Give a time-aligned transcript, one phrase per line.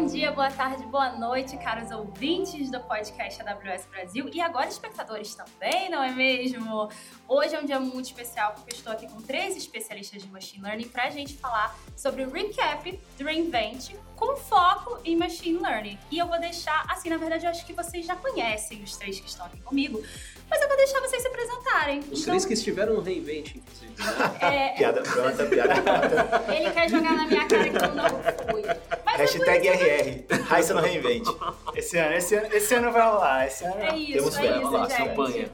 [0.00, 5.34] Bom dia, boa tarde, boa noite, caros ouvintes do podcast AWS Brasil e agora espectadores
[5.34, 6.88] também, não é mesmo?
[7.28, 10.88] Hoje é um dia muito especial porque estou aqui com três especialistas de Machine Learning
[10.88, 13.90] para a gente falar sobre o recap do Reinvent
[14.20, 15.98] com foco em Machine Learning.
[16.10, 19.18] E eu vou deixar, assim, na verdade eu acho que vocês já conhecem os três
[19.18, 20.00] que estão aqui comigo,
[20.48, 22.00] mas eu vou deixar vocês se apresentarem.
[22.00, 23.94] Os Então, três que estiveram no Reinvent, inclusive.
[24.44, 26.54] é, Piada pronta, piada pronta.
[26.54, 28.08] ele quer jogar na minha cara que eu não
[28.50, 28.62] fui.
[29.06, 30.42] Mas Hashtag RR.
[30.44, 31.30] Raíssa no reinvente.
[31.74, 33.46] Esse ano, esse ano, esse ano vai rolar.
[33.46, 35.08] Esse ano, é isso, Temos é fé, isso, Vamos lá, gente.
[35.08, 35.50] campanha.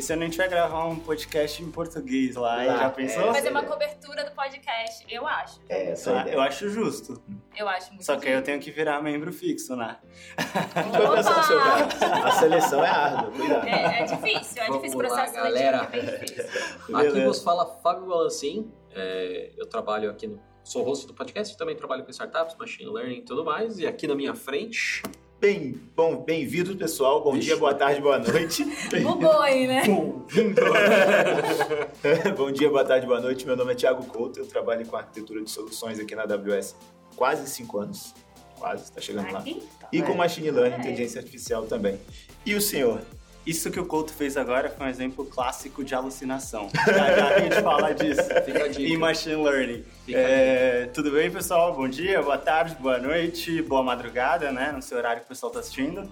[0.00, 2.56] Esse ano a gente vai gravar um podcast em português lá.
[2.56, 3.30] Lá, e já pensou?
[3.30, 3.34] é.
[3.34, 5.60] Fazer uma cobertura do podcast, eu acho.
[5.68, 7.22] É, essa Ah, eu acho justo.
[7.56, 9.98] Eu acho muito Só que aí eu tenho que virar membro fixo, né?
[10.38, 12.24] Seu Opa!
[12.26, 13.66] A seleção é árdua, cuidado.
[13.66, 15.90] É, é difícil, é Vamos difícil o lá, processo galera.
[15.90, 16.96] seletivo, é bem difícil.
[16.96, 18.72] Aqui vos fala Fábio Balancin.
[18.92, 20.40] É, eu trabalho aqui no.
[20.64, 23.78] Sou host do podcast, também trabalho com startups, machine learning e tudo mais.
[23.78, 25.02] E aqui na minha frente.
[25.40, 27.22] Bem, bom, bem-vindo, pessoal.
[27.22, 27.46] Bom Vixe.
[27.46, 28.62] dia, boa tarde, boa noite.
[29.02, 29.82] Bugou aí, né?
[32.36, 33.46] Bom dia, boa tarde, boa noite.
[33.46, 34.40] Meu nome é Thiago Couto.
[34.40, 36.76] Eu trabalho com arquitetura de soluções aqui na AWS
[37.16, 38.14] quase cinco anos.
[38.58, 39.38] Quase, tá chegando lá.
[39.38, 39.62] Aqui?
[39.90, 40.80] E com Machine Learning, É.
[40.80, 41.98] inteligência artificial também.
[42.44, 43.00] E o senhor?
[43.46, 46.68] Isso que o Couto fez agora foi um exemplo clássico de alucinação.
[46.86, 48.20] Já, já a gente fala disso.
[48.78, 49.84] Em Machine Learning.
[50.08, 51.74] É, tudo bem, pessoal?
[51.74, 54.72] Bom dia, boa tarde, boa noite, boa madrugada, né?
[54.72, 56.08] No seu horário que o pessoal está assistindo.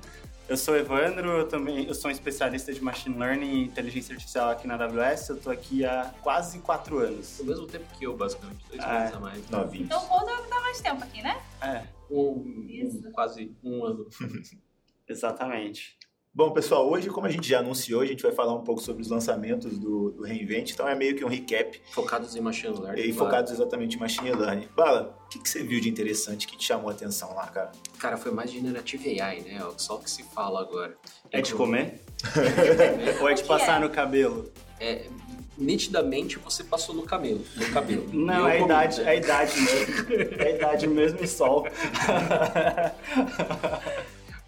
[0.49, 4.15] Eu sou o Evandro, eu também eu sou um especialista de Machine Learning e Inteligência
[4.15, 5.29] Artificial aqui na AWS.
[5.29, 7.39] Eu tô aqui há quase quatro anos.
[7.41, 8.65] Ao mesmo tempo que eu, basicamente.
[8.71, 9.51] Dois Ah, meses a mais.
[9.51, 9.85] Novinho.
[9.85, 11.39] Então o Couto dá mais tempo aqui, né?
[11.61, 13.03] É, Um, Isso.
[13.13, 14.09] quase um ano.
[15.07, 15.98] exatamente.
[16.39, 19.03] Bom, pessoal, hoje, como a gente já anunciou, a gente vai falar um pouco sobre
[19.03, 20.71] os lançamentos do, do Reinvent.
[20.71, 23.01] Então é meio que um recap Focados em machine learning.
[23.01, 23.19] e claro.
[23.19, 24.69] focados exatamente em Machine Learning.
[24.77, 27.73] Bala, o que, que você viu de interessante que te chamou a atenção lá, cara?
[27.99, 29.61] Cara, foi mais Generative AI, né?
[29.79, 30.97] Só o que se fala agora.
[31.33, 32.05] É de comer?
[33.21, 33.81] Ou é de passar é?
[33.81, 34.49] no cabelo?
[34.79, 35.09] É,
[35.59, 37.45] nitidamente você passou no cabelo.
[37.57, 38.09] No cabelo.
[38.15, 39.07] Não, é a idade, né?
[39.07, 40.07] é a idade mesmo.
[40.39, 41.67] É a idade mesmo e sol.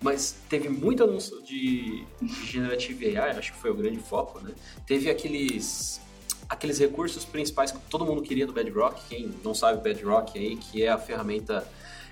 [0.03, 2.07] Mas teve muito anúncio de
[2.47, 4.55] Generative AI, acho que foi o grande foco, né?
[4.87, 6.01] Teve aqueles
[6.49, 10.83] aqueles recursos principais que todo mundo queria do Bedrock, quem não sabe Bedrock aí, que
[10.83, 11.65] é a ferramenta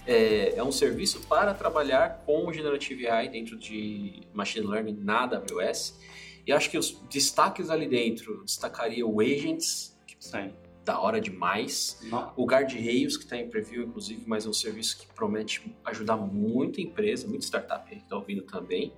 [0.06, 5.98] é, é um serviço para trabalhar com Generative AI dentro de Machine Learning na AWS.
[6.46, 10.52] E acho que os destaques ali dentro, destacaria o Agents, que Sim.
[10.88, 12.00] Da hora demais.
[12.04, 12.32] Não.
[12.34, 16.16] O Guard Rails, que está em preview, inclusive, mas é um serviço que promete ajudar
[16.16, 18.94] muita empresa, muita startup aí que está ouvindo também.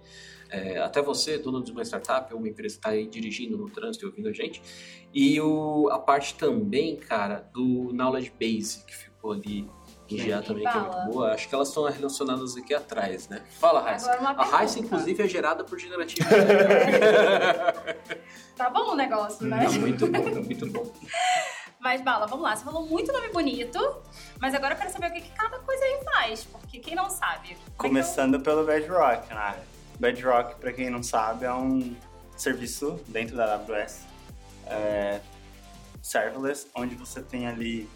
[0.49, 3.69] É, até você, dono de uma startup ou uma empresa que está aí dirigindo no
[3.69, 4.63] trânsito e ouvindo a gente.
[5.13, 9.69] E o, a parte também, cara, do Knowledge Base, que ficou ali.
[10.09, 11.33] GA também, que é muito boa.
[11.33, 13.45] Acho que elas estão relacionadas aqui atrás, né?
[13.61, 14.11] Fala, Raíssa.
[14.13, 16.29] A Raíssa, inclusive, é gerada por generativa.
[18.61, 19.65] Tá bom o negócio, né?
[19.65, 20.93] Tá muito bom, tá muito bom.
[21.81, 22.55] Mas, Bala, vamos lá.
[22.55, 23.79] Você falou muito nome bonito,
[24.39, 27.09] mas agora eu quero saber o que, que cada coisa aí faz, porque quem não
[27.09, 27.53] sabe...
[27.53, 29.59] é Começando pelo Bedrock, né?
[29.99, 31.97] Bedrock, para quem não sabe, é um
[32.37, 34.01] serviço dentro da AWS,
[34.67, 35.21] é,
[36.03, 37.89] serverless, onde você tem ali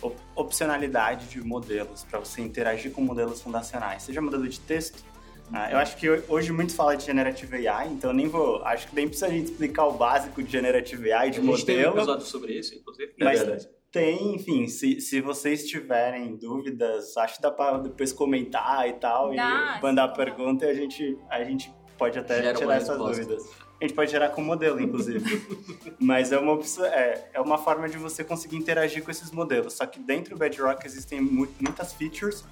[0.00, 5.04] op- opcionalidade de modelos para você interagir com modelos fundacionais, seja modelo de texto.
[5.50, 5.68] Né?
[5.72, 8.62] eu acho que hoje muito fala de Generative AI, então eu nem vou.
[8.64, 11.64] Acho que nem precisa a gente explicar o básico de Generative AI, de a gente
[11.64, 11.96] tem um modelo.
[11.98, 13.12] episódio sobre isso, inclusive.
[13.20, 13.68] É Mas verdade.
[13.92, 19.34] tem, enfim, se, se vocês tiverem dúvidas, acho que dá pra depois comentar e tal,
[19.34, 23.22] Dá, e mandar pergunta e a gente, a gente pode até Gera tirar essas resposta.
[23.22, 23.64] dúvidas.
[23.80, 25.42] A gente pode gerar com modelo, inclusive.
[26.00, 29.74] Mas é uma, opção, é, é uma forma de você conseguir interagir com esses modelos.
[29.74, 32.44] Só que dentro do Bedrock existem mu- muitas features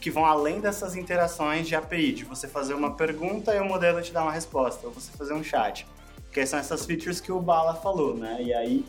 [0.00, 4.00] que vão além dessas interações de API, de você fazer uma pergunta e o modelo
[4.02, 5.86] te dá uma resposta, ou você fazer um chat.
[6.32, 8.38] Que são essas features que o Bala falou, né?
[8.42, 8.84] E aí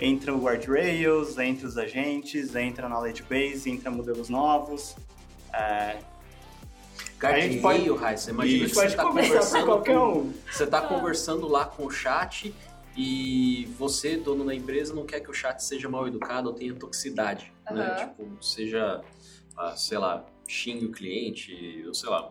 [0.00, 4.96] entra o guardrails, entra os agentes, entra a knowledge base, entra modelos novos.
[5.52, 5.98] É,
[7.20, 10.18] A gente pode- Guardrail, Raíssa, imagina a gente que pode você tá conversar conversando com
[10.18, 10.32] um.
[10.50, 12.54] Você tá conversando lá com o chat
[12.96, 16.74] e você, dono da empresa, não quer que o chat seja mal educado ou tenha
[16.74, 17.96] toxicidade, né?
[17.96, 19.02] Tipo, seja,
[19.56, 22.30] ah, sei lá, xingue o cliente, ou sei lá.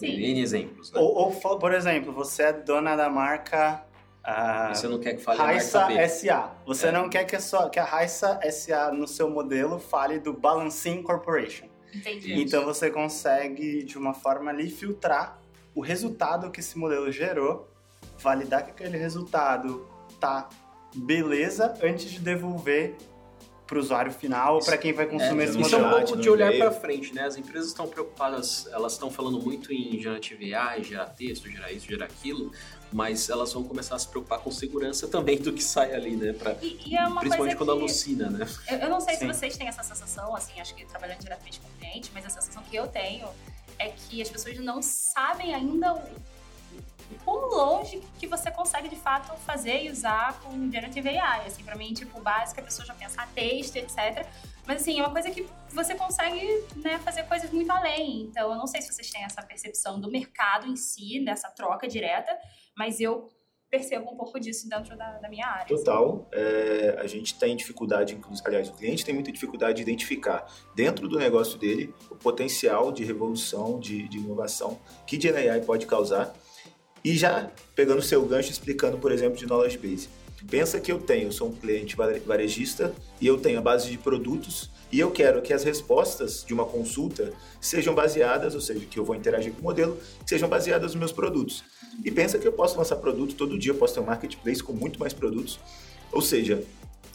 [0.00, 1.00] N exemplos, né?
[1.00, 3.84] Ou, ou, por exemplo, você é dona da marca
[4.24, 6.08] ah, Você não quer que fale a Raissa marca B.
[6.08, 6.52] SA.
[6.64, 6.92] Você É.
[6.92, 11.02] não quer que a, sua, que a Raissa SA no seu modelo fale do Balancing
[11.02, 11.66] Corporation.
[11.92, 12.32] Entendi.
[12.32, 12.42] Isso.
[12.42, 15.40] Então você consegue, de uma forma ali, filtrar
[15.74, 17.68] o resultado que esse modelo gerou,
[18.18, 19.86] validar que aquele resultado
[20.20, 20.48] tá
[20.94, 22.94] beleza antes de devolver
[23.72, 26.04] para o usuário final ou para quem vai consumir É, esse isso é um modelo.
[26.06, 27.24] pouco de olhar para frente, né?
[27.24, 31.86] As empresas estão preocupadas, elas estão falando muito em generative AI, gerar texto, gerar isso,
[31.86, 32.52] gerar aquilo,
[32.92, 36.34] mas elas vão começar a se preocupar com segurança também do que sai ali, né?
[36.34, 37.84] Pra, E, e é uma principalmente coisa quando que...
[37.84, 38.46] alucina, né?
[38.70, 39.20] Eu, eu não sei Sim.
[39.20, 42.28] se vocês têm essa sensação, assim, acho que trabalhando diretamente com o cliente, mas a
[42.28, 43.26] sensação que eu tenho
[43.78, 45.94] é que as pessoas não sabem ainda
[47.24, 51.46] quão longe que você consegue de fato fazer e usar com Generative AI.
[51.46, 54.26] Assim, pra mim, tipo, básico a pessoa já pensa ah, texto, etc.
[54.66, 58.22] Mas assim, é uma coisa que você consegue né, fazer coisas muito além.
[58.22, 61.88] Então, eu não sei se vocês têm essa percepção do mercado em si, dessa troca
[61.88, 62.36] direta,
[62.76, 63.28] mas eu
[63.72, 65.64] percebo um pouco disso dentro da, da minha área.
[65.64, 65.76] assim.
[65.76, 66.28] Total.
[66.30, 71.18] É, a gente tem dificuldade, aliás, o cliente tem muita dificuldade de identificar dentro do
[71.18, 76.34] negócio dele o potencial de revolução, de, de inovação que Gen AI pode causar.
[77.04, 80.08] E já pegando o seu gancho, explicando, por exemplo, de Knowledge Base.
[80.50, 83.88] Pensa que eu tenho, eu sou um cliente vare- varejista e eu tenho a base
[83.88, 88.84] de produtos e eu quero que as respostas de uma consulta sejam baseadas, ou seja,
[88.84, 89.96] que eu vou interagir com o modelo,
[90.26, 91.62] sejam baseadas nos meus produtos.
[92.04, 94.98] E pensa que eu posso lançar produto todo dia, posso ter um marketplace com muito
[94.98, 95.60] mais produtos.
[96.10, 96.62] Ou seja,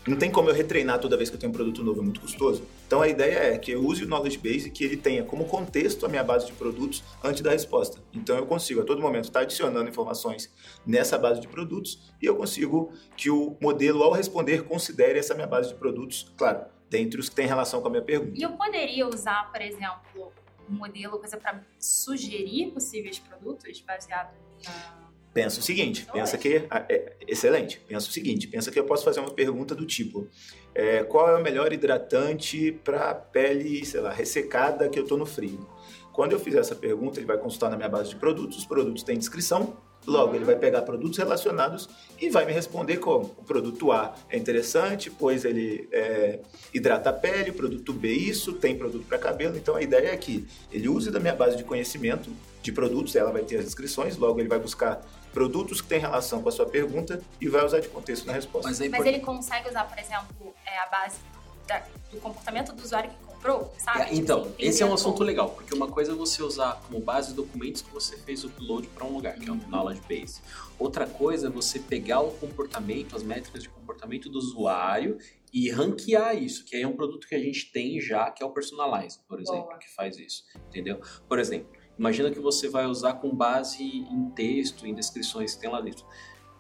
[0.07, 2.21] não tem como eu retreinar toda vez que eu tenho um produto novo, é muito
[2.21, 2.63] custoso.
[2.85, 5.45] Então a ideia é que eu use o Knowledge Base e que ele tenha como
[5.45, 8.01] contexto a minha base de produtos antes da resposta.
[8.13, 10.51] Então eu consigo a todo momento estar adicionando informações
[10.85, 15.47] nessa base de produtos e eu consigo que o modelo, ao responder, considere essa minha
[15.47, 18.33] base de produtos, claro, dentre os que têm relação com a minha pergunta.
[18.35, 20.31] E eu poderia usar, por exemplo,
[20.69, 24.33] um modelo, coisa para sugerir possíveis produtos baseado
[24.65, 25.06] na.
[25.37, 26.39] Pensa o seguinte, pensa é.
[26.39, 27.79] que ah, é excelente.
[27.87, 30.27] Pensa o seguinte, pensa que eu posso fazer uma pergunta do tipo:
[30.73, 35.27] é, qual é o melhor hidratante para pele, sei lá, ressecada que eu tô no
[35.27, 35.59] frio?
[36.11, 38.57] Quando eu fizer essa pergunta, ele vai consultar na minha base de produtos.
[38.57, 39.77] Os produtos têm descrição.
[40.07, 41.87] Logo, ele vai pegar produtos relacionados
[42.19, 46.39] e vai me responder como o produto A é interessante, pois ele é,
[46.73, 49.55] hidrata a pele, o produto B isso, tem produto para cabelo.
[49.55, 52.31] Então a ideia é que ele use da minha base de conhecimento
[52.63, 55.05] de produtos, ela vai ter as descrições, logo ele vai buscar
[55.41, 58.67] produtos que têm relação com a sua pergunta e vai usar de contexto na resposta.
[58.67, 61.19] Mas é Mas ele consegue usar, por exemplo, é, a base
[61.67, 63.99] da- do comportamento do usuário que comprou, sabe?
[64.01, 66.41] É, Tipo então, assim, esse é um assunto como- legal, porque uma coisa é você
[66.41, 69.57] usar como base documentos que você fez o upload para um lugar, que é um
[69.69, 70.41] knowledge base.
[70.79, 75.19] Outra coisa é você pegar o comportamento, as métricas de comportamento do usuário
[75.53, 78.45] e ranquear isso, que aí é um produto que a gente tem já, que é
[78.45, 79.77] o Personalize, por exemplo, Boa.
[79.77, 80.99] que faz isso, entendeu?
[81.29, 85.69] Por exemplo, imagina que você vai usar com base em texto, em descrições que tem
[85.69, 86.05] lá dentro.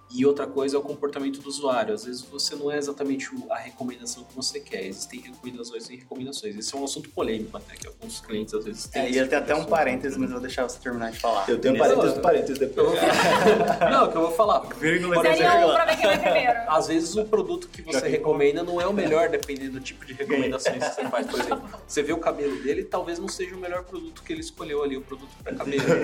[0.09, 1.93] E outra coisa é o comportamento do usuário.
[1.93, 4.85] Às vezes você não é exatamente a recomendação que você quer.
[4.85, 6.55] Existem recomendações e recomendações.
[6.55, 9.01] Esse é um assunto polêmico até, que alguns clientes às vezes têm.
[9.01, 9.69] É, ia ter até um assunto.
[9.69, 11.49] parênteses, mas eu vou deixar você terminar de falar.
[11.49, 12.87] Eu tenho um parênteses do parênteses depois.
[12.87, 12.95] vou
[13.91, 14.59] não, o que eu vou falar.
[14.79, 16.59] Vírgula, Por Seria exemplo, um pra ver quem vai primeiro.
[16.67, 20.13] Às vezes o produto que você recomenda não é o melhor, dependendo do tipo de
[20.13, 21.27] recomendações que você faz.
[21.27, 24.41] Por exemplo, você vê o cabelo dele, talvez não seja o melhor produto que ele
[24.41, 25.83] escolheu ali, o produto para cabelo.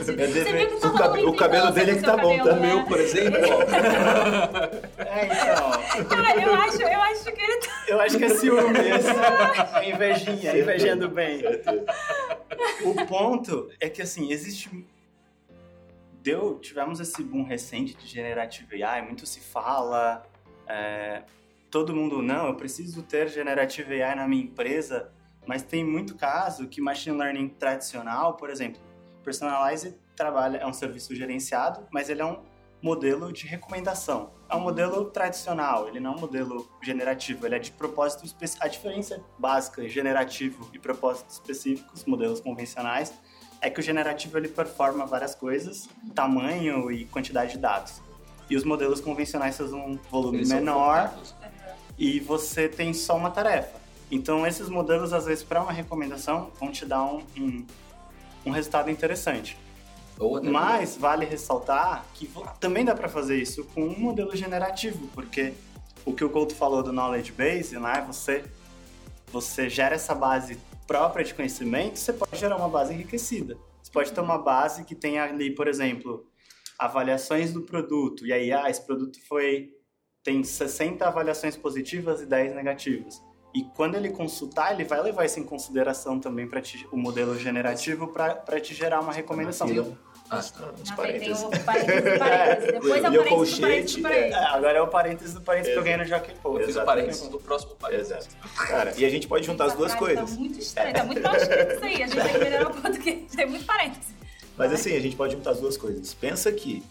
[0.00, 2.56] Você viu que tá O o cabelo dele com que tá bom, cabelo, tá?
[2.56, 2.66] O né?
[2.74, 3.49] meu, por exemplo,
[5.10, 6.08] É, então.
[6.08, 7.84] Cara, eu acho, eu acho que ele tá.
[7.88, 8.78] Eu acho que é ciúme.
[8.78, 9.10] esse-
[9.74, 11.42] É invejinha, é invejinha do bem.
[12.84, 14.70] O ponto é que, assim, existe...
[16.22, 20.22] Deu, tivemos esse boom recente de Generative AI, muito se fala,
[20.68, 21.22] é,
[21.70, 25.10] todo mundo, não, eu preciso ter Generative AI na minha empresa,
[25.46, 28.80] mas tem muito caso que Machine Learning tradicional, por exemplo,
[29.24, 32.42] Personalize trabalha, é um serviço gerenciado, mas ele é um
[32.82, 34.30] modelo de recomendação.
[34.48, 38.64] É um modelo tradicional, ele não é um modelo generativo, ele é de propósito específico.
[38.64, 43.12] A diferença básica, generativo e propósitos específicos, modelos convencionais,
[43.60, 48.00] é que o generativo ele performa várias coisas, tamanho e quantidade de dados.
[48.48, 51.14] E os modelos convencionais são um volume menor
[51.98, 53.78] e você tem só uma tarefa.
[54.10, 57.66] Então, esses modelos, às vezes, para uma recomendação, vão te dar um, um,
[58.46, 59.56] um resultado interessante.
[60.50, 65.54] Mas vale ressaltar que também dá para fazer isso com um modelo generativo, porque
[66.04, 68.04] o que o Couto falou do knowledge base, né?
[68.06, 68.44] Você
[69.32, 73.56] você gera essa base própria de conhecimento, você pode gerar uma base enriquecida.
[73.80, 76.26] Você pode ter uma base que tenha ali, por exemplo,
[76.78, 78.26] avaliações do produto.
[78.26, 79.70] E aí, ah, esse produto foi
[80.22, 83.22] tem 60 avaliações positivas e 10 negativas.
[83.54, 86.62] E quando ele consultar, ele vai levar isso em consideração também para
[86.92, 89.66] o modelo generativo para te gerar uma recomendação.
[89.66, 89.98] Aquilo,
[90.30, 91.42] Ah, uns Não, tem, parênteses.
[91.42, 92.72] o parênteses parênteses.
[92.72, 94.32] Depois é o o parênteses do parênteses do parênteses.
[94.32, 96.58] É, agora é o parênteses do parênteses que eu ganhei no Jockey Pô.
[96.58, 98.12] Eu fiz o parênteses do próximo parênteses.
[98.12, 98.36] Exato.
[98.68, 100.30] Cara, e a gente pode juntar as duas frase coisas.
[100.30, 102.02] Tá muito estranho, tá muito mal escrito isso aí.
[102.02, 103.32] A gente tem que melhorar o português.
[103.34, 104.14] Tem muito parênteses.
[104.56, 106.14] Mas assim, a gente pode juntar as duas coisas.
[106.14, 106.82] Pensa que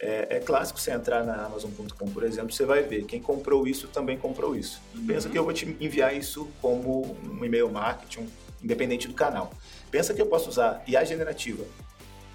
[0.00, 3.88] É, é clássico você entrar na Amazon.com, por exemplo, você vai ver quem comprou isso
[3.88, 4.80] também comprou isso.
[5.04, 8.28] Pensa que eu vou te enviar isso como um e-mail marketing,
[8.62, 9.50] independente do canal.
[9.90, 11.64] Pensa que eu posso usar IA generativa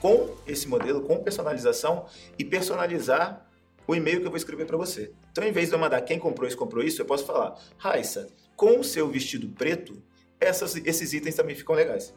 [0.04, 2.08] com esse modelo, com personalização
[2.38, 3.50] e personalizar
[3.88, 5.14] o e-mail que eu vou escrever para você.
[5.32, 8.28] Então, em vez de eu mandar quem comprou isso, comprou isso, eu posso falar, Raissa,
[8.58, 10.04] com o seu vestido preto,
[10.42, 12.14] essas, esses itens também ficam legais.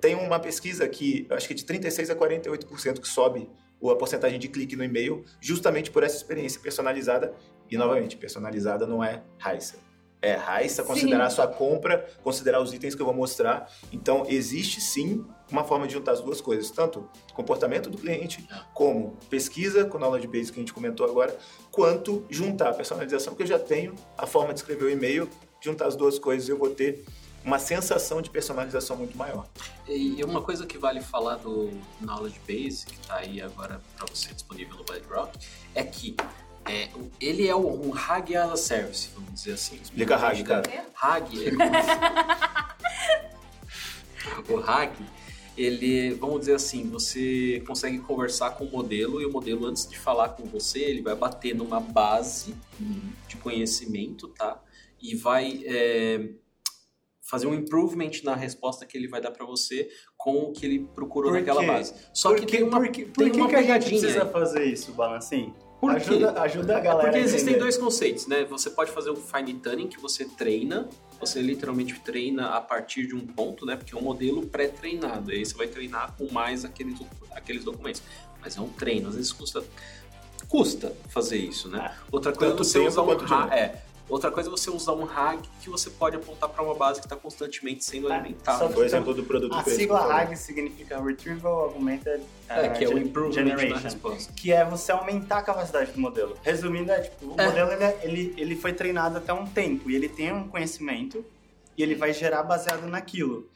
[0.00, 3.48] Tem uma pesquisa que, acho que é de 36% a 48% que sobe
[3.80, 7.32] a porcentagem de clique no e-mail, justamente por essa experiência personalizada.
[7.70, 9.76] E, novamente, personalizada não é Raissa.
[10.22, 13.70] É Raissa, considerar a sua compra, considerar os itens que eu vou mostrar.
[13.90, 19.16] Então, existe sim uma forma de juntar as duas coisas, tanto comportamento do cliente, como
[19.28, 21.36] pesquisa com knowledge base que a gente comentou agora,
[21.70, 25.28] quanto juntar a personalização, que eu já tenho a forma de escrever o e-mail,
[25.60, 27.04] juntar as duas coisas eu vou ter
[27.44, 29.46] uma sensação de personalização muito maior.
[29.88, 34.32] E uma coisa que vale falar do Knowledge Base, que está aí agora para você
[34.32, 35.38] disponível no Bedrock,
[35.74, 36.14] é que
[36.66, 36.88] é,
[37.20, 39.78] ele é um RAG as a Service, vamos dizer assim.
[39.82, 40.62] Explica RAG, cara.
[40.94, 41.50] RAG é...
[44.52, 44.92] o RAG,
[45.56, 49.98] ele, vamos dizer assim, você consegue conversar com o modelo e o modelo, antes de
[49.98, 52.54] falar com você, ele vai bater numa base
[53.26, 54.60] de conhecimento, tá?
[55.00, 55.62] E vai...
[55.64, 56.30] É,
[57.30, 60.88] fazer um improvement na resposta que ele vai dar para você com o que ele
[60.96, 61.94] procurou naquela base.
[62.12, 64.24] Só por que, que tem uma, por que, por tem uma que a gente precisa
[64.24, 64.32] aí.
[64.32, 65.54] fazer isso, Balancim?
[65.80, 68.44] Por ajuda, ajuda a galera Porque existem dois conceitos, né?
[68.44, 70.86] Você pode fazer o fine tuning, que você treina,
[71.18, 73.76] você literalmente treina a partir de um ponto, né?
[73.76, 75.30] Porque é um modelo pré-treinado.
[75.30, 77.00] Aí você vai treinar com mais aqueles,
[77.32, 78.02] aqueles documentos.
[78.42, 79.64] Mas é um treino, às vezes custa
[80.48, 81.92] custa fazer isso, né?
[81.92, 82.04] É.
[82.10, 83.12] Outra coisa é você usar um
[83.52, 86.98] é, Outra coisa é você usar um RAG que você pode apontar para uma base
[87.00, 88.68] que está constantemente sendo é, alimentada.
[88.68, 92.98] Por exemplo, do produto A sigla RAG significa Retrieval Augmented é, uh, que é o
[92.98, 93.98] Improvement Generation,
[94.34, 96.36] que é você aumentar a capacidade do modelo.
[96.42, 97.46] Resumindo, é tipo, o é.
[97.46, 101.24] modelo ele, é, ele, ele foi treinado até um tempo e ele tem um conhecimento
[101.78, 103.48] e ele vai gerar baseado naquilo.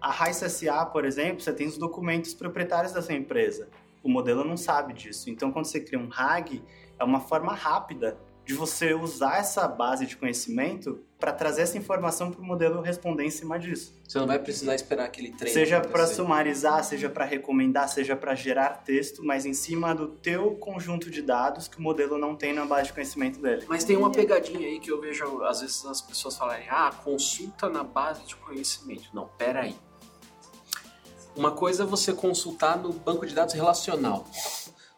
[0.00, 3.68] A Raiz SA, por exemplo, você tem os documentos proprietários da sua empresa.
[4.02, 5.30] O modelo não sabe disso.
[5.30, 6.62] Então, quando você cria um RAG,
[6.98, 8.18] é uma forma rápida
[8.50, 13.22] de você usar essa base de conhecimento para trazer essa informação para o modelo responder
[13.22, 13.94] em cima disso.
[14.08, 15.54] Você não vai precisar esperar aquele treino.
[15.54, 20.56] Seja para sumarizar, seja para recomendar, seja para gerar texto, mas em cima do teu
[20.56, 23.64] conjunto de dados que o modelo não tem na base de conhecimento dele.
[23.68, 27.68] Mas tem uma pegadinha aí que eu vejo às vezes as pessoas falarem: "Ah, consulta
[27.68, 29.10] na base de conhecimento".
[29.14, 29.76] Não, pera aí.
[31.36, 34.26] Uma coisa é você consultar no banco de dados relacional.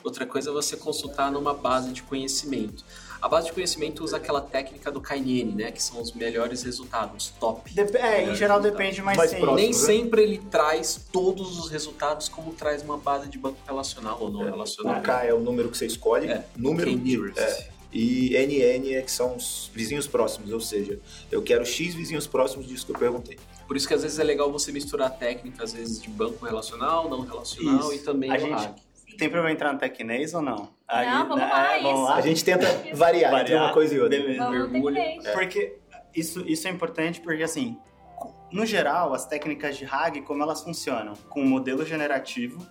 [0.03, 2.85] Outra coisa é você consultar numa base de conhecimento.
[3.23, 5.71] A base de conhecimento usa aquela técnica do KNN, né?
[5.71, 7.73] Que são os melhores resultados, top.
[7.73, 9.37] Dep é, em geral depende, mas sim.
[9.37, 9.73] Próximo, Nem né?
[9.73, 14.43] sempre ele traz todos os resultados como traz uma base de banco relacional ou não
[14.43, 14.99] é, relacional.
[14.99, 16.91] O K é o número que você escolhe, é, número
[17.37, 20.99] é, e NN é que são os vizinhos próximos, ou seja,
[21.31, 23.39] eu quero X vizinhos próximos disso que eu perguntei.
[23.69, 27.09] Por isso que às vezes é legal você misturar técnicas, às vezes de banco relacional,
[27.09, 28.03] não relacional isso.
[28.03, 28.77] e também a gente, hack.
[29.19, 30.71] Tem problema entrar no Tecnês ou não?
[30.89, 32.17] Aí, não, vamos lá, é, vamos lá.
[32.17, 34.19] A gente tenta variar, variar entre uma coisa e outra.
[34.19, 34.97] Beleza, mergulho.
[35.33, 35.79] Porque
[36.15, 37.79] isso, isso é importante porque, assim,
[38.51, 41.15] no geral, as técnicas de RAG, como elas funcionam?
[41.31, 42.65] Com um modelo generativo,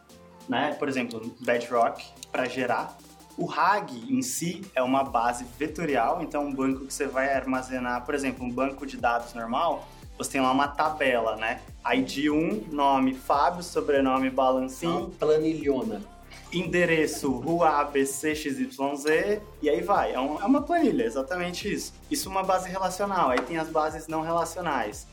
[0.47, 0.75] né?
[0.77, 2.95] Por exemplo, Bedrock, para gerar.
[3.37, 8.05] O RAG em si é uma base vetorial, então um banco que você vai armazenar,
[8.05, 11.61] por exemplo, um banco de dados normal, você tem lá uma tabela, né?
[11.93, 14.85] ID 1, nome Fábio, sobrenome Balancim.
[14.85, 16.01] Uma planilhona
[16.51, 20.13] endereço rua ABCXYZ e aí vai.
[20.13, 21.93] É, um, é, uma planilha, exatamente isso.
[22.09, 23.29] Isso é uma base relacional.
[23.29, 25.07] Aí tem as bases não relacionais.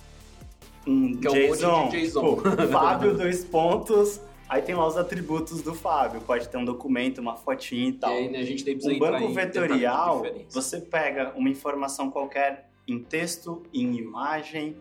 [0.86, 2.20] Um que JSON, é um JSON.
[2.20, 2.42] Pô,
[2.72, 4.20] Fábio, dois pontos.
[4.48, 6.20] Aí tem lá os atributos do Fábio.
[6.22, 8.12] Pode ter um documento, uma fotinha e tal.
[8.12, 12.98] E aí, né, a gente tem um banco vetorial, você pega uma informação qualquer em
[12.98, 14.76] texto, em imagem,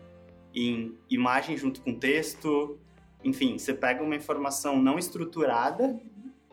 [0.55, 2.79] em imagem junto com texto.
[3.21, 5.99] Enfim, você pega uma informação não estruturada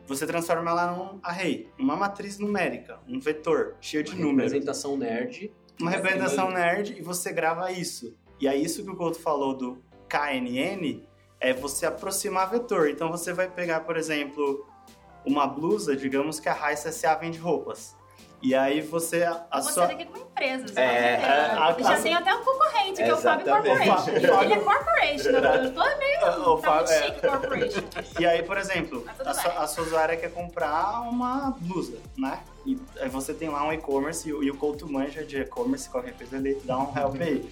[0.07, 4.51] você transforma ela num array, uma matriz numérica, um vetor cheio de números.
[4.51, 5.53] Uma representação nerd.
[5.79, 8.15] Uma representação nerd e você grava isso.
[8.39, 11.01] E é isso que o Couto falou do KNN,
[11.39, 12.89] é você aproximar vetor.
[12.89, 14.65] Então você vai pegar, por exemplo,
[15.25, 17.95] uma blusa, digamos que a Raiz SA vende roupas.
[18.41, 19.23] E aí você.
[19.23, 19.87] A, você sua...
[19.87, 20.75] daqui com empresas.
[20.75, 24.09] É, a, a, já tem até um concorrente, que é o Fábio Corporation.
[24.11, 26.15] Ele é corporation, eu tô meio.
[26.45, 27.03] O Fábio, é.
[27.03, 27.81] chique corporation.
[28.19, 32.39] E aí, por exemplo, a sua, a sua usuária quer comprar uma blusa, né?
[32.65, 36.13] E aí você tem lá um e-commerce e, e, o Couto manja de e-commerce, qualquer
[36.13, 37.49] coisa ele dá um help aí.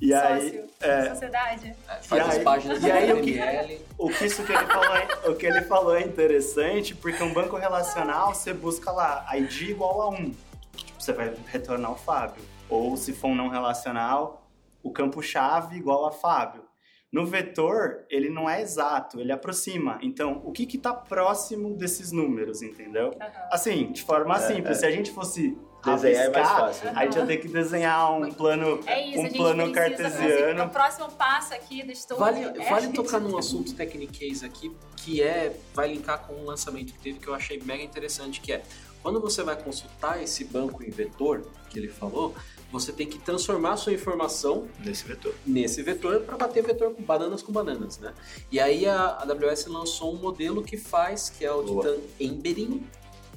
[0.00, 1.74] E aí, Sócio, é, sociedade.
[1.88, 4.66] É, faz E as aí- páginas e aí o que- o que isso que ele
[4.66, 9.26] falou, é, o que ele falou é interessante, porque um banco relacional você busca lá
[9.36, 10.34] ID igual a 1.
[10.76, 12.42] Tipo, você vai retornar o Fábio.
[12.70, 14.46] Ou se for um não relacional,
[14.82, 16.62] o campo-chave igual a Fábio.
[17.10, 19.98] No vetor, ele não é exato, ele aproxima.
[20.02, 23.14] Então, o que está próximo desses números, entendeu?
[23.18, 23.30] Aham.
[23.50, 24.80] Assim, de forma É, simples, é.
[24.80, 26.88] se a gente fosse Desenhar é mais fácil.
[26.92, 30.64] a gente ia ter que desenhar um plano, É isso, a um gente plano cartesiano.
[30.64, 32.18] o próximo passo aqui do estudo.
[32.18, 36.92] Vale, é vale tocar num assunto Technicase aqui, que é, vai linkar com um lançamento
[36.92, 38.62] que teve que eu achei mega interessante, que é,
[39.02, 42.34] quando você vai consultar esse banco em vetor, que ele falou,
[42.70, 45.34] você tem que transformar a sua informação Nesse vetor.
[45.46, 48.12] nesse vetor para bater vetor com bananas com bananas, né?
[48.52, 51.84] E aí a AWS lançou um modelo que faz, que é o Boa.
[51.84, 52.86] Titan Embedding,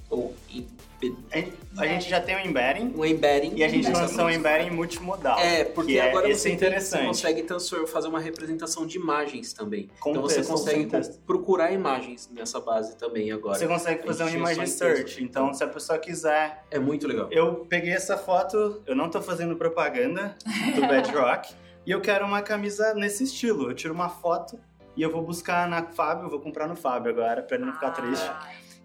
[0.09, 0.35] ou
[1.77, 3.53] A gente- já tem o embedding um embedding.
[3.55, 4.33] e a gente lançou um música.
[4.33, 5.39] embedding multimodal.
[5.39, 6.99] É, porque que é, agora você, é tem- interessante.
[7.01, 9.89] você consegue transformar, fazer uma representação de imagens também.
[9.99, 10.85] Com então você texto ou consegue
[11.25, 13.57] procurar imagens nessa base também agora.
[13.57, 15.03] Você consegue fazer um gente image tinha só em search.
[15.05, 15.23] texto.
[15.23, 16.63] Então, se a pessoa quiser.
[16.69, 17.27] É muito legal.
[17.31, 20.35] Eu peguei essa foto, eu não tô fazendo propaganda
[20.75, 21.53] do Bedrock,
[21.85, 23.69] e eu quero uma camisa nesse estilo.
[23.69, 24.59] Eu tiro uma foto
[24.95, 27.73] e eu vou buscar na Fábio, eu vou comprar no Fábio agora, pra ele não
[27.73, 28.29] ficar triste.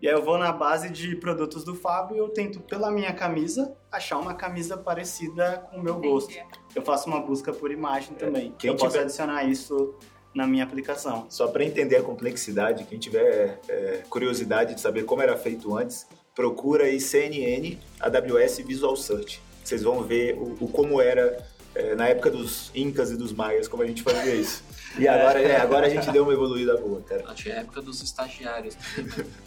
[0.00, 3.12] E aí eu vou na base de produtos do Fábio e eu tento, pela minha
[3.15, 6.35] camisa, achar uma camisa parecida com o meu gosto.
[6.75, 8.55] Eu faço uma busca por imagem também.
[8.59, 9.95] quem eu posso tiver- adicionar isso
[10.35, 11.26] na minha aplicação.
[11.31, 16.07] Só para entender a complexidade, quem tiver é, curiosidade de saber como era feito antes,
[16.35, 19.41] procura aí CNN AWS Visual Search.
[19.65, 21.43] Vocês vão ver o, o como era
[21.75, 24.62] é, na época dos Incas e dos Maias, como a gente fazia isso.
[24.99, 27.25] E agora, é, agora a gente deu uma evoluída boa, cara.
[27.26, 28.76] Ah, Tinha a época dos estagiários.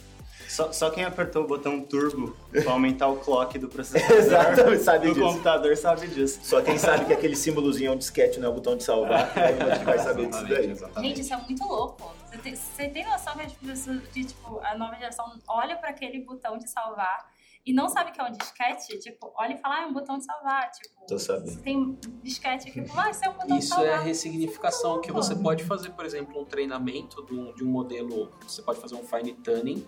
[0.50, 5.08] Só, só quem apertou o botão turbo pra aumentar o clock do processador Exatamente, sabe
[5.08, 5.26] do disso.
[5.28, 6.40] computador sabe disso.
[6.42, 9.32] Só quem sabe que aquele símbolozinho é um disquete, não é o botão de salvar,
[9.32, 11.04] provavelmente vai saber disso daí.
[11.04, 12.12] Gente, isso é muito louco.
[12.28, 13.34] Você tem, você tem noção
[14.12, 17.30] de, tipo, a nova geração olha pra aquele botão de salvar
[17.64, 18.98] e não sabe que é um disquete?
[19.00, 20.72] Tipo, olha e fala, ah, é um botão de salvar.
[20.72, 21.52] Tipo, Tô sabendo.
[21.52, 23.88] você tem disquete aqui, ah, isso é um botão de Isso salvar.
[23.88, 27.68] é a ressignificação que você pode fazer, por exemplo, um treinamento de um, de um
[27.68, 28.32] modelo.
[28.48, 29.86] Você pode fazer um fine tuning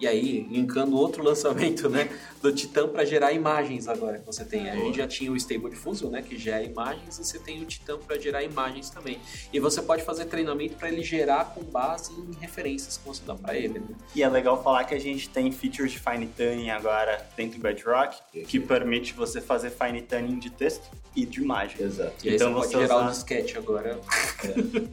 [0.00, 2.08] e aí linkando outro lançamento, né,
[2.42, 4.68] do Titan para gerar imagens agora que você tem.
[4.68, 7.64] A gente já tinha o Stable Diffusion, né, que gera imagens e você tem o
[7.64, 9.18] Titan para gerar imagens também.
[9.52, 13.34] E você pode fazer treinamento para ele gerar com base em referências que você dá
[13.34, 13.78] para ele.
[13.78, 13.86] Né?
[14.14, 17.62] E é legal falar que a gente tem features de fine tuning agora dentro do
[17.62, 20.84] Bedrock que permite você fazer fine tuning de texto
[21.16, 21.80] e de imagem.
[21.80, 22.12] Exato.
[22.26, 24.00] E aí Então você pode você gerar usar- o disquete agora.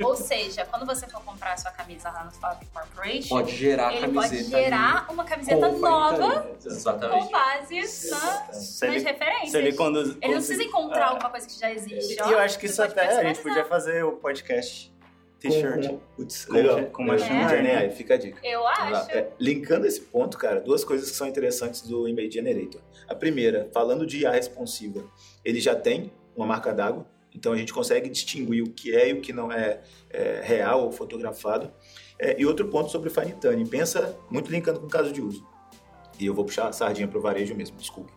[0.03, 3.87] Ou seja, quando você for comprar a sua camisa lá no Fab Corporation, Pode gerar
[3.89, 4.13] a camiseta.
[4.29, 9.51] pode gerar uma camiseta com nova com base na, Se nas ele, referências.
[9.51, 11.09] se ele conduz, Ele não precisa encontrar Ah.
[11.11, 12.15] alguma coisa que já existe.
[12.15, 12.29] E ó.
[12.31, 14.91] eu acho que isso até a gente podia fazer o podcast
[15.39, 15.87] t-shirt.
[15.87, 16.85] Com- legal.
[16.87, 17.17] com Legal.
[17.19, 17.67] machine learning.
[17.69, 18.39] GenAI, fica a dica.
[18.45, 19.11] Eu acho.
[19.11, 22.81] É, linkando esse ponto, cara, duas coisas que são interessantes do Image Generator.
[23.07, 25.03] A primeira, falando de IA responsiva,
[25.43, 29.13] ele já tem uma marca d'água, então a gente consegue distinguir o que é e
[29.13, 31.71] o que não é, é, real ou fotografado.
[32.23, 35.19] É, e outro ponto sobre o Fine Tuning, pensa muito linkando com o caso de
[35.19, 35.43] uso.
[36.19, 38.13] E eu vou puxar a sardinha pro varejo mesmo, desculpe.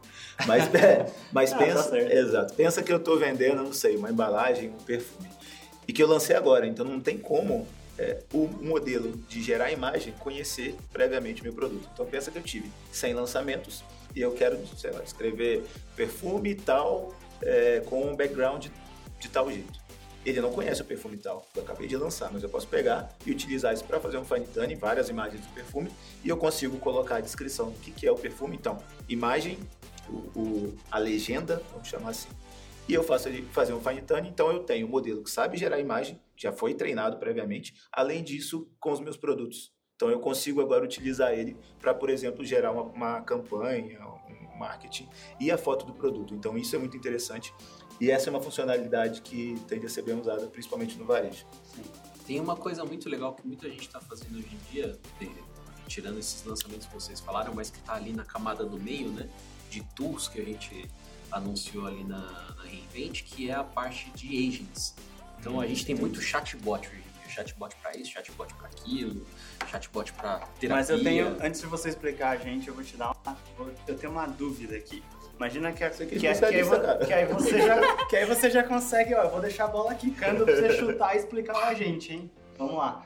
[0.47, 2.13] Mas, é, mas Ah, tá pensa, certo.
[2.13, 5.31] exato, pensa que eu estou vendendo, não sei, uma embalagem, um perfume.
[5.89, 7.67] E que eu lancei agora, então não tem como
[7.99, 11.89] é, o modelo de gerar imagem conhecer previamente o meu produto.
[11.95, 13.83] Então pensa que eu tive 100 lançamentos
[14.15, 15.65] e eu quero, sei lá, escrever
[15.97, 18.67] perfume e tal é, com um background
[19.19, 19.84] de tal jeito.
[20.25, 23.15] Ele não conhece o perfume tal, que eu acabei de lançar, mas eu posso pegar
[23.27, 25.91] e utilizar isso para fazer um fine tuning, várias imagens do perfume,
[26.25, 28.57] e eu consigo colocar a descrição do que, que é o perfume.
[28.57, 29.59] Então, imagem,
[30.09, 32.29] o, o- a legenda, vamos chamar assim,
[32.89, 35.57] e eu faço ele fazer um fine tuning, então eu tenho um modelo que sabe
[35.59, 39.73] gerar imagem, já foi treinado previamente, além disso, com os meus produtos.
[39.97, 44.01] Então eu consigo agora utilizar ele para, por exemplo, gerar uma, uma campanha,
[44.53, 45.09] um marketing
[45.39, 46.35] e a foto do produto.
[46.35, 47.55] Então isso é muito interessante
[48.05, 51.45] e essa é uma funcionalidade que tende a ser bem usada, principalmente no varejo.
[52.27, 55.31] Tem uma coisa muito legal que muita gente está fazendo hoje em dia, de-
[55.87, 59.29] tirando esses lançamentos que vocês falaram, mas que está ali na camada do meio, né?
[59.71, 60.89] De tools que a gente
[61.31, 62.19] anunciou ali na,
[62.57, 64.95] na Reinvent, que é a parte de agents.
[65.41, 67.29] Então a gente tem muito chatbot hoje em dia.
[67.29, 69.27] Chatbot para isso, chatbot para aquilo,
[69.71, 70.69] chatbot para terapia.
[70.77, 73.37] Mas eu tenho, antes de você explicar, gente, eu vou te dar uma.
[73.89, 75.03] Eu tenho uma dúvida aqui.
[75.37, 77.07] Imagina que, Você que, quer que, aí, cara.
[77.07, 79.95] que aí você já, que aí você já consegue, ó, eu vou deixar a bola
[79.95, 82.31] quicando pra você chutar e explicar pra gente, hein?
[82.57, 83.05] Vamos lá.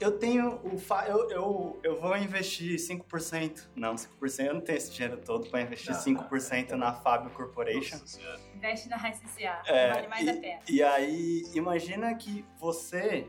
[0.00, 1.06] eu tenho o fa...
[1.08, 3.66] eu, eu, eu vou investir 5%.
[3.74, 7.98] Não, 5%, eu não tenho esse dinheiro todo para investir Ah, 5% na Fábio Corporation.
[7.98, 8.20] Nossa.
[8.54, 10.60] Investe na RSCA, É, vale mais e, a pena.
[10.68, 13.26] E aí, imagina que você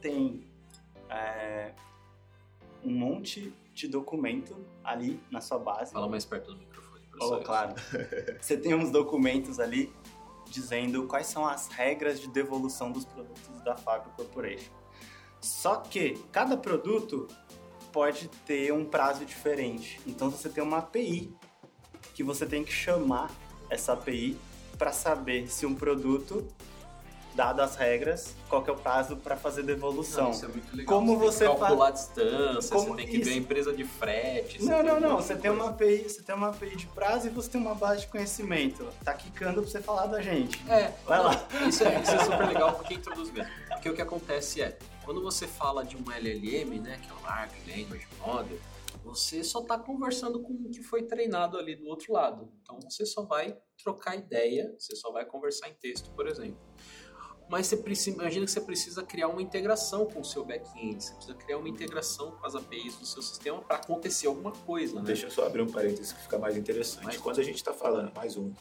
[0.00, 0.44] tem
[1.08, 1.72] é,
[2.84, 5.92] um monte de documento ali na sua base.
[5.92, 6.87] Fala mais perto do microfone,
[7.20, 7.74] Oh, claro.
[8.40, 9.92] Você tem uns documentos ali
[10.46, 14.72] dizendo quais são as regras de devolução dos produtos da Fábio Corporation.
[15.40, 17.28] Só que cada produto
[17.92, 20.00] pode ter um prazo diferente.
[20.06, 21.34] Então você tem uma API
[22.14, 23.30] que você tem que chamar
[23.70, 24.36] essa API
[24.76, 26.46] para saber se um produto,
[27.38, 30.24] dado as regras, qual que é o prazo para fazer devolução.
[30.24, 30.98] Não, isso é muito legal.
[30.98, 33.38] Como você tem que calcular a distância, Como você tem que ver a isso?
[33.38, 34.64] empresa de frete.
[34.64, 35.16] Não, não, não.
[35.18, 38.00] Você tem uma API, você tem uma API de prazo e você tem uma base
[38.00, 38.84] de conhecimento.
[39.04, 40.60] Tá quicando pra você falar da gente.
[40.68, 41.48] É, Vai não, lá.
[41.68, 43.52] Isso é, isso é super legal porque introduz mesmo.
[43.68, 47.22] Porque o que acontece é, quando você fala de um LLM, né, que é o
[47.22, 48.58] Large Language Model,
[49.04, 52.52] você só está conversando com o que foi treinado ali do outro lado.
[52.60, 56.58] Então você só vai trocar ideia, você só vai conversar em texto, por exemplo.
[57.48, 61.14] Mas você precisa, imagina que você precisa criar uma integração com o seu back-end, você
[61.14, 65.02] precisa criar uma integração com as APIs do seu sistema para acontecer alguma coisa, né?
[65.06, 67.04] Deixa eu só abrir um parênteses que fica mais interessante.
[67.04, 68.52] Mais Quando a gente está falando, mais um.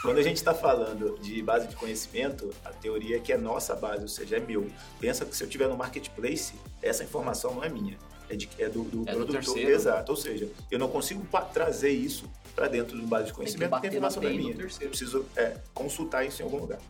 [0.00, 3.76] Quando a gente está falando de base de conhecimento, a teoria é que é nossa
[3.76, 4.70] base, ou seja, é meu.
[4.98, 7.98] Pensa que se eu tiver no marketplace, essa informação não é minha,
[8.30, 9.42] é, de, é do, do É do produtor.
[9.42, 9.70] terceiro.
[9.70, 10.10] Exato.
[10.10, 13.90] Ou seja, eu não consigo trazer isso para dentro do base de conhecimento, porque a
[13.90, 14.54] informação não é do minha.
[14.80, 16.80] Eu preciso é, consultar isso em algum lugar.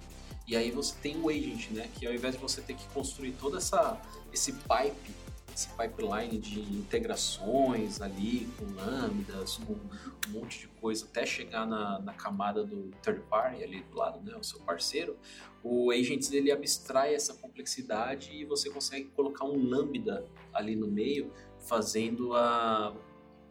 [0.47, 1.89] E aí você tem o agent, né?
[1.95, 4.01] Que ao invés de você ter que construir toda essa
[4.33, 5.15] esse pipe,
[5.55, 11.99] esse pipeline de integrações ali com lambdas, com um monte de coisa até chegar na,
[12.01, 14.37] na camada do third party ali do lado, né?
[14.37, 15.17] O seu parceiro,
[15.63, 21.31] o agent ele abstrai essa complexidade e você consegue colocar um lambda ali no meio,
[21.59, 22.95] fazendo a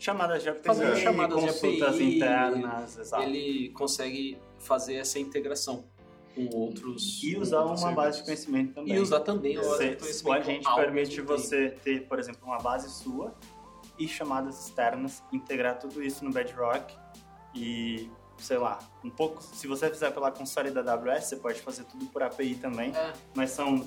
[0.01, 1.49] Chamadas de API, Fazendo chamadas de
[1.83, 3.21] API, internas, exato.
[3.21, 5.85] ele consegue fazer essa integração
[6.35, 8.45] com outros E usar outros uma base de serviços.
[8.45, 8.95] conhecimento também.
[8.95, 12.89] E usar também o Você- conhecimento o agente permite você ter, por exemplo, uma base
[12.89, 13.33] sua
[13.99, 16.95] e chamadas externas, integrar tudo isso no Bedrock
[17.53, 19.41] e, sei lá, um pouco.
[19.43, 23.13] Se você fizer pela console da AWS, você pode fazer tudo por API também, É,
[23.35, 23.85] mas são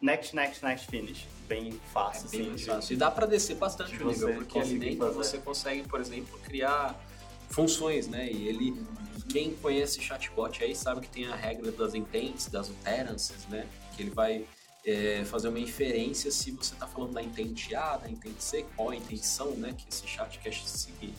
[0.00, 1.26] next, next, next, finish.
[1.46, 2.48] Bem fácil, é bem assim.
[2.48, 2.94] mais de- fácil.
[2.94, 5.14] E dá para descer bastante de o nível, porque ali dentro fazer.
[5.14, 6.98] você consegue, por exemplo, criar
[7.50, 8.30] funções, né?
[8.30, 8.84] E ele,
[9.28, 13.68] quem conhece chatbot aí sabe que tem a regra das intents, das utterances, né?
[13.94, 14.46] Que ele vai
[14.84, 18.90] é, fazer uma inferência se você está falando da intent A, da intent C, qual
[18.90, 19.74] a intenção, né?
[19.76, 21.12] Que esse chat quer seguir.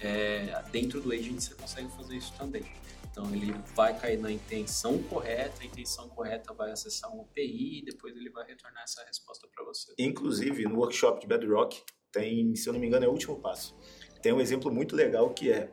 [0.00, 2.64] É, dentro do agent você consegue fazer isso também.
[3.12, 7.84] Então ele vai cair na intenção correta, a intenção correta vai acessar um API e
[7.84, 9.92] depois ele vai retornar essa resposta para você.
[9.98, 13.76] Inclusive, no workshop de Bedrock, tem, se eu não me engano, é o último passo.
[14.22, 15.70] Tem um exemplo muito legal que é,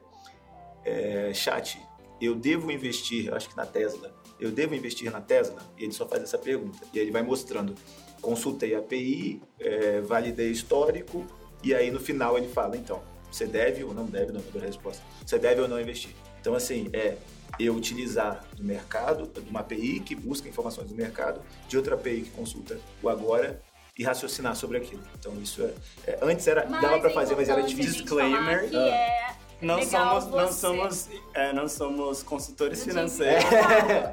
[0.86, 1.80] é, chat,
[2.22, 5.62] eu devo investir, acho que na Tesla, eu devo investir na Tesla?
[5.78, 6.80] E ele só faz essa pergunta.
[6.94, 7.76] E aí ele vai mostrando,
[8.22, 11.26] consultei a API, é, validei histórico,
[11.64, 14.66] e aí no final ele fala, então, você deve ou não deve, não dou a
[14.66, 16.16] resposta, você deve ou não investir.
[16.40, 17.18] Então, assim, é
[17.60, 22.22] eu utilizar do mercado, de uma API que busca informações do mercado, de outra API
[22.22, 23.62] que consulta o agora
[23.98, 25.04] e raciocinar sobre aquilo.
[25.20, 25.74] Então, isso é.
[26.08, 28.70] é, antes era, Mas dava para fazer, mas era falar Disclaimer.
[28.70, 29.29] Que é
[29.62, 33.44] Não legal somos, não você- somos, é, não somos consultores Não financeiros.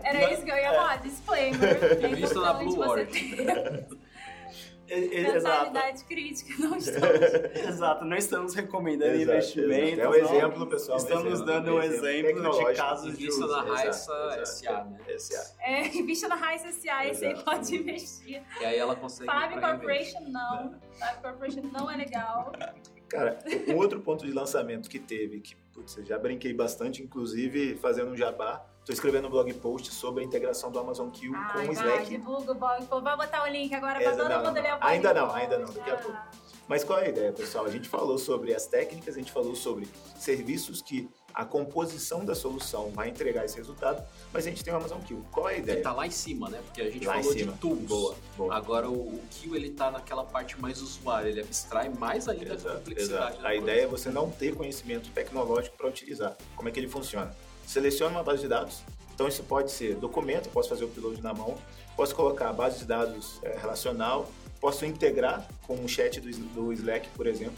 [0.03, 1.59] Era isso que eu ia falar, disclaimer.
[2.03, 2.77] É Visto na Blue
[4.89, 5.65] Exato.
[5.65, 7.21] mentalidade crítica, não estamos.
[7.69, 9.93] Exato, não estamos recomendando Exato, investimentos.
[9.99, 10.01] exato.
[10.01, 10.35] É um não.
[10.37, 10.99] exemplo, pessoal.
[10.99, 12.75] Estamos exemplo, dando um exemplo de tecnológico.
[12.77, 13.45] casos de uso.
[13.47, 14.45] Exato, Raissa.
[14.47, 15.19] SA, né?
[15.19, 15.55] SA.
[15.61, 18.43] É, invista na Raiz SA, esse aí pode investir.
[18.61, 19.27] E aí ela consegue.
[19.27, 20.75] Pra Corporation não.
[21.01, 22.53] Fábio Corporation não é legal.
[23.09, 23.39] Cara,
[23.69, 28.11] um outro ponto de lançamento que teve, que putz, eu já brinquei bastante, inclusive fazendo
[28.11, 28.65] um jabá.
[28.81, 32.07] Estou escrevendo um blog post sobre a integração do Amazon Q com o vai, Slack.
[32.09, 32.87] divulga o blog.
[32.87, 34.91] Pô, Vai botar o link agora pra Exa- todo não, mundo não, ler o blog
[34.93, 35.41] Ainda não, post.
[35.41, 35.97] ainda não, daqui a Ah.
[35.99, 36.19] pouco.
[36.69, 37.65] Mas qual é a ideia, pessoal?
[37.65, 39.89] A gente falou sobre as técnicas, a gente falou sobre
[40.19, 44.77] serviços que a composição da solução vai entregar esse resultado, mas a gente tem o
[44.79, 45.19] Amazon Q.
[45.31, 45.83] Qual é a Ele ideia?
[45.83, 46.63] tá lá em cima, né?
[46.65, 47.83] Porque a gente Lá falou de tools.
[47.83, 48.55] Boa, boa.
[48.57, 52.55] Agora o, o Q ele tá naquela parte mais usuária, ele abstrai mais ainda a
[52.55, 53.23] Exato, complexidade.
[53.35, 53.39] exato.
[53.47, 53.63] A coisa.
[53.63, 56.35] ideia é você não ter conhecimento tecnológico para utilizar.
[56.57, 57.31] Como é que ele funciona?
[57.67, 58.81] Seleciona uma base de dados.
[59.15, 61.59] Então isso pode ser documento, posso fazer o upload na mão,
[61.95, 66.73] posso colocar a base de dados é, relacional, posso integrar com o chat do, do
[66.73, 67.57] Slack, por exemplo.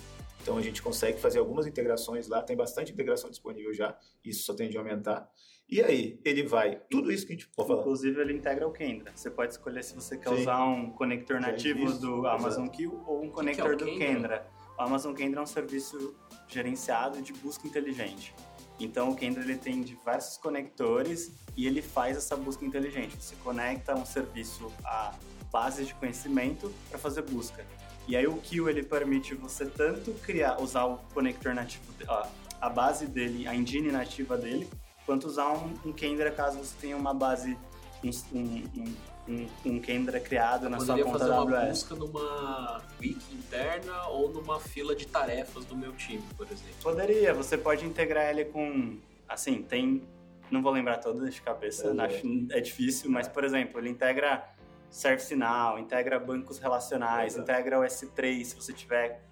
[0.49, 4.55] Então a gente consegue fazer algumas integrações lá, tem bastante integração disponível já, isso só
[4.55, 5.31] tende a aumentar.
[5.69, 7.81] E aí, ele vai, tudo isso que a gente pode falar.
[7.83, 9.13] Inclusive, ele integra o Kendra.
[9.15, 10.41] Você pode escolher se você quer Sim.
[10.41, 12.29] usar um conector nativo isso, do exato.
[12.29, 13.99] Amazon Q ou um que conector é do Kendra?
[14.07, 14.51] Kendra.
[14.79, 16.17] O Amazon Kendra é um serviço
[16.49, 18.35] gerenciado de busca inteligente.
[18.81, 23.23] Então, o Kendra ele tem diversos conectores e ele faz essa busca inteligente.
[23.23, 25.15] Você conecta um serviço a
[25.53, 27.67] bases de conhecimento para fazer busca.
[28.09, 32.27] E aí o Q ele permite você tanto criar, usar o conector nativo, a,
[32.63, 34.67] a base dele, a engine nativa dele,
[35.05, 37.57] quanto usar um, um Kendra caso você tenha uma base,
[38.03, 38.95] um, um,
[39.29, 41.69] um, um Kendra criado na sua Poderia conta fazer uma AWS.
[41.69, 46.75] busca numa wiki interna ou numa fila de tarefas do meu time, por exemplo.
[46.83, 48.97] Poderia, você pode integrar ele com.
[49.29, 50.03] Assim, tem.
[50.51, 52.01] Não vou lembrar todas de cabeça, É.
[52.01, 54.49] acho, é difícil, mas, por exemplo, ele integra
[54.91, 57.51] ServiceNow, integra bancos relacionais, Exato.
[57.51, 59.23] integra o S3 se você tiver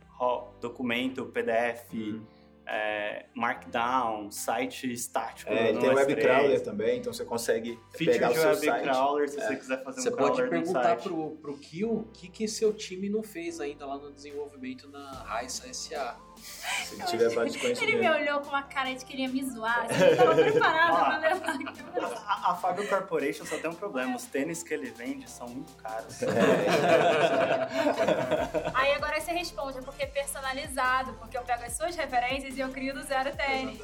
[0.61, 2.25] documento, PDF, Uhum.
[2.67, 5.53] é, Markdown, site estático.
[5.53, 5.97] É, ele no tem o S3.
[5.97, 8.83] web crawler também, então você consegue Feature pegar o de seu web site.
[8.83, 9.47] crawler, se É.
[9.47, 11.03] você quiser fazer Você um pode crawler no perguntar site.
[11.03, 15.11] pro, pro Kill o que, que seu time não fez ainda lá no desenvolvimento na
[15.23, 16.17] Raissa SA.
[16.37, 18.15] Se ele tiver base de Ele me conhecimento.
[18.15, 19.87] olhou com uma cara de queria me zoar.
[19.89, 21.05] Assim, eu tava preparada Ó.
[21.05, 22.07] pra levar aquilo.
[22.27, 25.73] A, a Fábio Corporation só tem um problema, os tênis que ele vende são muito
[25.77, 26.21] caros.
[26.23, 26.27] É.
[28.75, 32.61] Aí agora você responde, é porque é personalizado, porque eu pego as suas referências e
[32.61, 33.79] eu crio do zero tênis.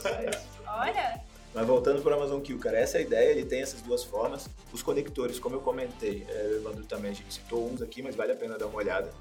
[0.66, 1.20] Olha,
[1.54, 4.02] Mas voltando para o Amazon Q, cara, essa é a ideia, ele tem essas duas
[4.02, 4.48] formas.
[4.72, 8.16] Os conectores, como eu comentei, é, o Evandro também, a gente citou uns aqui, mas
[8.16, 9.12] vale a pena dar uma olhada.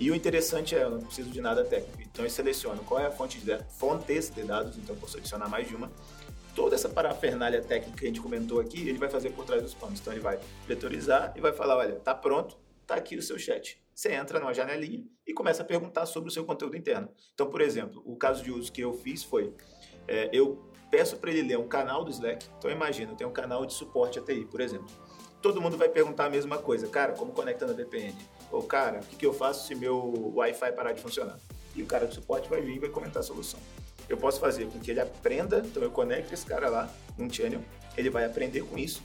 [0.00, 3.06] E o interessante é, eu não preciso de nada técnico, então eu seleciono qual é
[3.06, 5.92] a fonte de fontes de dados, então eu posso adicionar mais de uma.
[6.56, 9.74] Toda essa parafernália técnica que a gente comentou aqui, ele vai fazer por trás dos
[9.74, 10.00] panos.
[10.00, 13.80] Então ele vai vetorizar e vai falar, olha, tá pronto, tá aqui o seu chat.
[13.94, 17.08] Você entra numa janelinha e começa a perguntar sobre o seu conteúdo interno.
[17.34, 19.54] Então, por exemplo, o caso de uso que eu fiz foi,
[20.08, 22.46] é, eu peço para ele ler um canal do Slack.
[22.58, 24.86] Então imagina, eu tenho um canal de suporte ATI, por exemplo.
[25.42, 28.16] Todo mundo vai perguntar a mesma coisa, cara, como conecta na VPN?
[28.50, 31.38] Ou cara, o que, que eu faço se meu Wi-Fi parar de funcionar?
[31.74, 33.60] E o cara do suporte vai vir e vai comentar a solução.
[34.08, 36.88] Eu posso fazer com que ele aprenda, então eu conecto esse cara lá
[37.18, 37.60] num channel,
[37.96, 39.02] ele vai aprender com isso.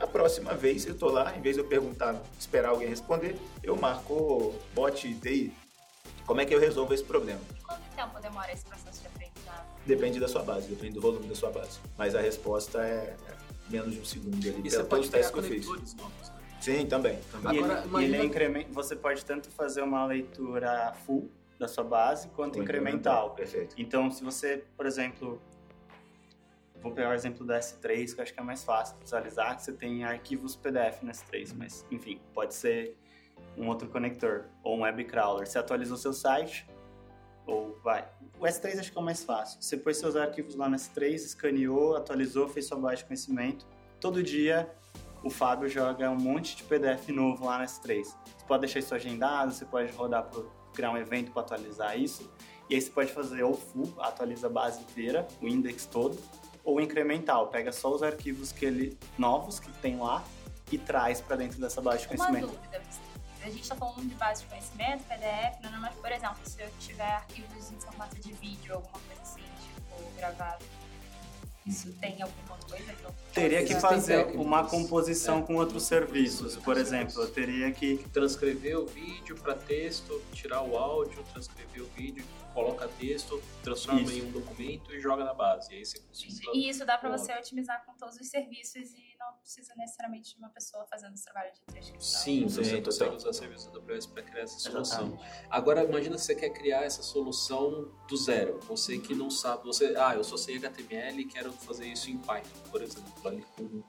[0.00, 3.76] A próxima vez eu tô lá, em vez de eu perguntar, esperar alguém responder, eu
[3.76, 5.52] marco bot TI.
[6.26, 7.40] Como é que eu resolvo esse problema?
[7.66, 9.66] quanto tempo demora esse processo de aprendizado?
[9.86, 11.78] Depende da sua base, depende do volume da sua base.
[11.96, 15.30] Mas a resposta é é menos de um segundo ali, E pelo- você pode testes
[15.32, 15.66] que eu fiz.
[15.66, 15.94] novos,
[16.28, 16.34] né?
[16.60, 17.18] Sim, também.
[17.32, 17.54] também.
[17.54, 21.68] E Agora, ele, imagina- e ele incrementa, você pode tanto fazer uma leitura full da
[21.68, 23.34] sua base quanto incremental.
[23.34, 23.74] Perfeito.
[23.78, 25.40] Então, se você, por exemplo,
[26.80, 29.56] vou pegar o exemplo da S3, que eu acho que é mais fácil de visualizar,
[29.56, 32.96] que você tem arquivos PDF no S3, mas enfim, pode ser
[33.56, 35.46] um outro conector ou um web crawler.
[35.46, 36.66] Você atualizou seu site,
[37.46, 38.08] ou vai.
[38.38, 39.62] O S3 acho que é o mais fácil.
[39.62, 43.66] Você pôs seus arquivos lá no S3, escaneou, atualizou, fez sua base de conhecimento.
[44.00, 44.68] Todo dia
[45.22, 48.04] o Fábio joga um monte de PDF novo lá no S3.
[48.04, 50.42] Você pode deixar isso agendado, você pode rodar para
[50.74, 52.30] criar um evento para atualizar isso.
[52.68, 56.18] E aí você pode fazer ou full, atualiza a base inteira, o index todo,
[56.64, 60.24] ou incremental, pega só os arquivos que ele novos que tem lá
[60.72, 62.52] e traz para dentro dessa base de Uma conhecimento.
[62.52, 62.82] dúvida.
[63.42, 66.62] A gente está falando de base de conhecimento, PDF, não, não, mas, por exemplo, se
[66.62, 70.64] eu tiver arquivos em formato de vídeo, alguma coisa assim, tipo, gravado,
[71.66, 75.42] isso tem alguma coisa que eu Teria que fazer uma composição É.
[75.42, 76.56] com outros serviços.
[76.56, 81.86] Por exemplo, eu teria que Transcrever o vídeo para texto, tirar o áudio, transcrever o
[81.96, 84.12] vídeo, coloca texto, transforma Isso.
[84.12, 85.72] em um documento e joga na base.
[85.72, 85.98] E aí você.
[86.54, 89.03] E isso dá para você otimizar com todos os serviços e
[89.44, 92.00] precisa necessariamente de uma pessoa fazendo esse trabalho de transcrição.
[92.00, 92.82] Sim, você total.
[92.84, 95.06] consegue usar serviços da AWS para criar essa solução.
[95.06, 95.46] Exatamente.
[95.50, 98.58] Agora, imagina se você quer criar essa solução do zero.
[98.66, 102.16] Você que não sabe, você, ah, eu só sei HTML e quero fazer isso em
[102.16, 103.82] Python, por exemplo, ali com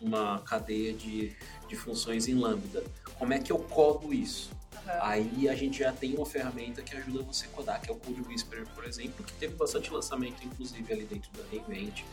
[0.00, 2.84] uma cadeia de, de funções em Lambda.
[3.18, 4.50] Como é que eu codo isso?
[4.76, 4.98] Aham.
[5.02, 7.96] Aí a gente já tem uma ferramenta que ajuda você a codar, que é o
[7.96, 12.04] Code Whisperer, por exemplo, que teve bastante lançamento, inclusive, ali dentro da Reinvent,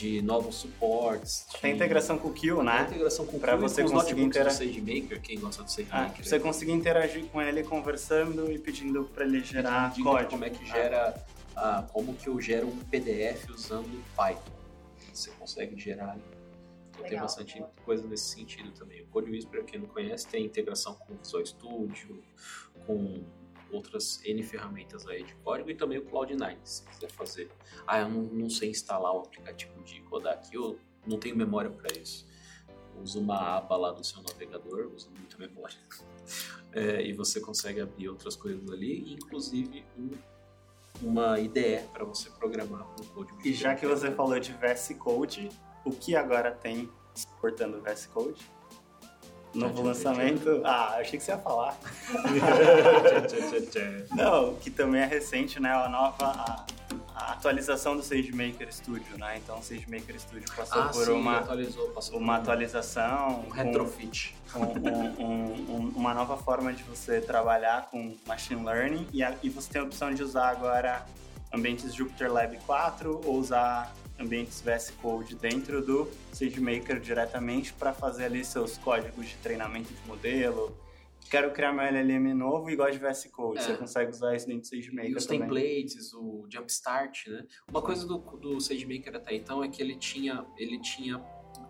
[0.00, 1.46] de novos suportes.
[1.52, 1.60] De...
[1.60, 2.86] tem integração com o Kill, Tem né?
[2.88, 6.20] integração com Pra Cube, você com conseguir notebooks intera- do SageMaker, quem gosta do SageMaker.
[6.20, 10.30] Ah, você conseguir interagir com ele conversando e pedindo para ele gerar de código.
[10.30, 11.22] como é que gera,
[11.54, 14.40] ah, como que eu gero um PDF usando Python.
[15.12, 16.16] Você consegue gerar.
[16.90, 19.02] Então tem bastante coisa nesse sentido também.
[19.02, 22.22] O Code Whisperer, quem não conhece, tem integração com o Visual Studio,
[22.86, 23.22] com
[23.72, 27.50] outras N ferramentas aí de código e também o Cloud9, se quiser fazer.
[27.86, 31.70] Ah, eu não, não sei instalar o aplicativo de codar aqui, eu não tenho memória
[31.70, 32.26] para isso.
[33.02, 35.76] Usa uma aba lá do seu navegador, usa muita memória.
[36.72, 40.12] É, e você consegue abrir outras coisas ali, inclusive um-
[41.02, 44.94] uma IDE para você programar com o Code E já que você falou de VS
[44.96, 45.48] Code,
[45.84, 48.48] o que agora tem suportando o VS Code.
[49.54, 50.60] Novo lançamento.
[50.64, 51.76] Ah, achei que você ia falar.
[54.14, 55.72] Não, que também é recente, né?
[55.72, 56.64] A nova a,
[57.14, 59.36] a atualização do SageMaker Studio, né?
[59.38, 61.42] Então o SageMaker Studio passou ah, por sim, uma,
[61.94, 64.34] passou uma por atualização, um com- retrofit.
[64.56, 69.48] um- um- um- uma nova forma de você trabalhar com machine learning e, a- e
[69.50, 71.04] você tem a opção de usar agora
[71.52, 78.24] ambientes Jupyter Lab 4 ou usar ambientes VS Code dentro do SageMaker diretamente para fazer
[78.24, 80.76] ali seus códigos de treinamento de modelo.
[81.30, 83.60] Quero criar meu LLM novo e gosto de VS Code.
[83.60, 83.62] É.
[83.62, 85.40] Você consegue usar isso dentro do SageMaker E os também.
[85.42, 87.46] templates, o Jumpstart, né?
[87.68, 91.22] Uma coisa do, do SageMaker até então é que ele tinha, ele tinha,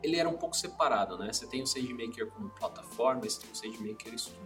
[0.02, 1.30] ele era um pouco separado, né?
[1.30, 4.40] Você tem o SageMaker como plataforma, e você tem o SageMaker Studio.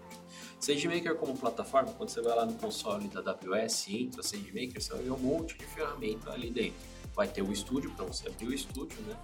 [0.59, 4.93] SageMaker como plataforma, quando você vai lá no console da AWS e entra SageMaker, você
[4.95, 6.94] vai ver um monte de ferramenta ali dentro.
[7.15, 9.17] Vai ter o estúdio para você abrir o estúdio, né?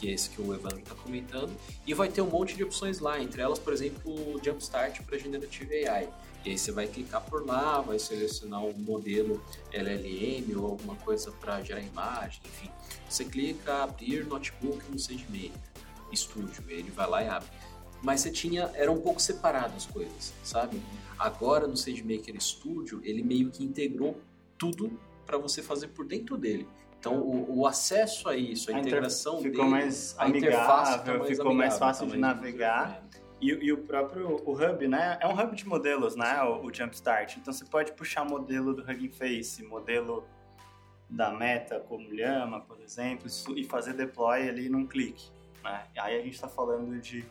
[0.00, 1.54] Que é esse que o Evandro está comentando,
[1.86, 5.18] e vai ter um monte de opções lá, entre elas, por exemplo, o Jumpstart para
[5.18, 6.08] Generative AI.
[6.44, 11.32] E aí você vai clicar por lá, vai selecionar um modelo LLM ou alguma coisa
[11.32, 12.70] para gerar imagem, enfim.
[13.08, 15.52] Você clica abrir notebook no SageMaker
[16.12, 17.48] Studio, ele vai lá e abre.
[18.02, 20.80] Mas você tinha, era um pouco separado as coisas, sabe?
[21.18, 24.20] Agora no SageMaker Studio, ele meio que integrou
[24.58, 26.68] tudo para você fazer por dentro dele.
[27.04, 30.92] Então o, o acesso a isso, a, A inter- integração ficou dele, mais a interface
[30.92, 33.04] tá amigável, ficou mais fácil de mais navegar.
[33.40, 35.18] E, e o próprio o Hub, né?
[35.20, 36.42] É um hub de modelos, né?
[36.44, 37.36] O, o Jumpstart.
[37.36, 40.24] Então você pode puxar modelo do Hugging Face, modelo
[41.10, 45.30] da Meta, como Llama, por exemplo, e fazer deploy ali num clique.
[45.62, 45.82] Né?
[45.98, 47.22] Aí a gente está falando de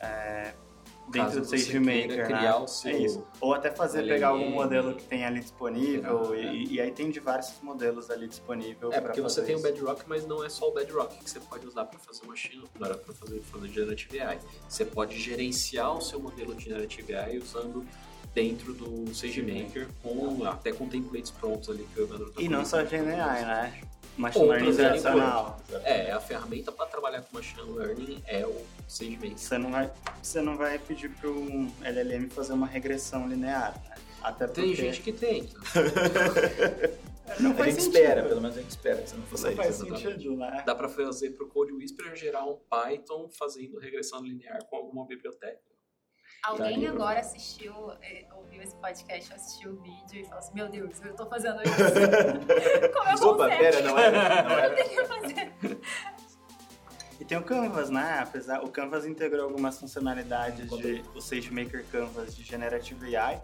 [0.00, 0.54] é,
[1.08, 2.24] dentro do SageMaker, né?
[2.24, 3.26] criar o seu É isso.
[3.40, 7.60] Ou até fazer pegar algum modelo que tem ali disponível e, e aí tem diversos
[7.62, 8.92] modelos ali disponível.
[8.92, 9.64] É, porque você tem o.
[9.64, 12.94] Bedrock, mas não é só o Bedrock que você pode usar para fazer machine, para
[12.96, 14.38] fazer, fazer Generative AI.
[14.68, 17.84] Você pode gerenciar o seu modelo de Generative AI usando
[18.34, 22.64] dentro do SageMaker, com, até com templates prontos ali que o Evandro tá E não
[22.64, 22.84] só.
[22.84, 23.80] GenAI, né?
[24.16, 25.60] Machine Learning ali, tradicional.
[25.84, 28.54] É, a ferramenta para trabalhar com Machine Learning é o
[28.88, 29.38] SageMaker.
[29.38, 29.90] Você não vai,
[30.22, 33.94] você não vai pedir para um LLM fazer uma regressão linear, né?
[34.22, 35.54] Até porque Tem gente que tenta.
[37.40, 37.96] não A gente sentido.
[37.96, 39.62] espera, pelo menos a gente espera que você não faça Não isso.
[39.62, 40.02] faz exatamente.
[40.12, 40.62] sentido, né?
[40.66, 45.04] Dá para fazer para o Code Whisperer gerar um Python fazendo regressão linear com alguma
[45.06, 45.60] biblioteca.
[46.46, 50.68] Alguém Daí, agora assistiu, eh, ouviu esse podcast, assistiu o vídeo e falou assim: Meu
[50.68, 51.72] Deus, eu tô fazendo isso.
[52.92, 54.42] Como eu Opa, pera, não era.
[54.42, 54.74] Não Eu era.
[54.74, 55.52] tenho que fazer.
[57.18, 58.18] E tem o Canvas, né?
[58.20, 63.40] Apesar, o Canvas integrou algumas funcionalidades de o SageMaker Canvas de Generative AI,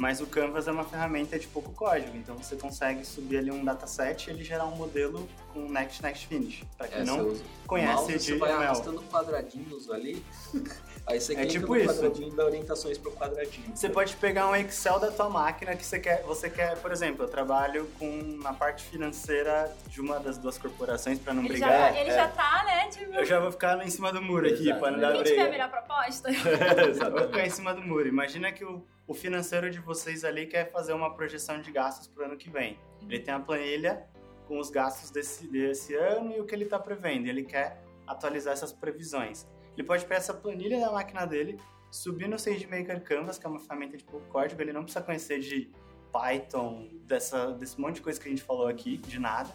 [0.00, 3.62] mas o Canvas é uma ferramenta de pouco código, então você consegue subir ali um
[3.62, 6.62] dataset e ele gerar um modelo com Next Next Finish.
[6.78, 7.36] Para quem É, não
[7.66, 8.64] conhece mouse, de você vai ML.
[8.64, 10.24] arrastando quadradinhos ali,
[11.06, 11.88] aí você É clica tipo no isso.
[11.94, 13.76] quadradinho e dá orientações pro quadradinho.
[13.76, 17.24] Você pode pegar um Excel da tua máquina que você quer, você quer, por exemplo,
[17.24, 18.10] eu trabalho com
[18.42, 21.92] na parte financeira de uma das duas corporações para não Ele, já, brigar.
[21.92, 22.14] tá- ele é.
[22.14, 22.88] já tá, né?
[22.88, 25.06] Tipo, Eu já vou ficar em cima do muro aqui Exato, para não né?
[25.08, 25.50] dar quem tiver a briga.
[25.50, 26.28] melhor proposta.
[27.04, 28.08] Eu vou ficar em cima do muro.
[28.08, 32.22] Imagina que o, o financeiro de vocês ali quer fazer uma projeção de gastos para
[32.22, 32.78] o ano que vem.
[33.02, 34.08] Ele tem a planilha
[34.46, 37.26] com os gastos desse, desse ano e o que ele está prevendo.
[37.26, 39.48] Ele quer atualizar essas previsões.
[39.76, 43.58] Ele pode pegar essa planilha da máquina dele, subir no SageMaker Canvas, que é uma
[43.58, 44.62] ferramenta de pouco código.
[44.62, 45.72] Ele não precisa conhecer de
[46.12, 49.50] Python, dessa, desse monte de coisa que a gente falou aqui, de nada.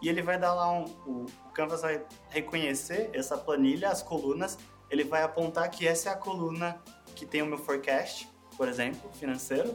[0.00, 0.84] E ele vai dar lá um.
[1.04, 4.56] O, o Canvas vai reconhecer essa planilha, as colunas.
[4.88, 6.80] Ele vai apontar que essa é a coluna
[7.16, 9.74] que tem o meu forecast, por exemplo, financeiro.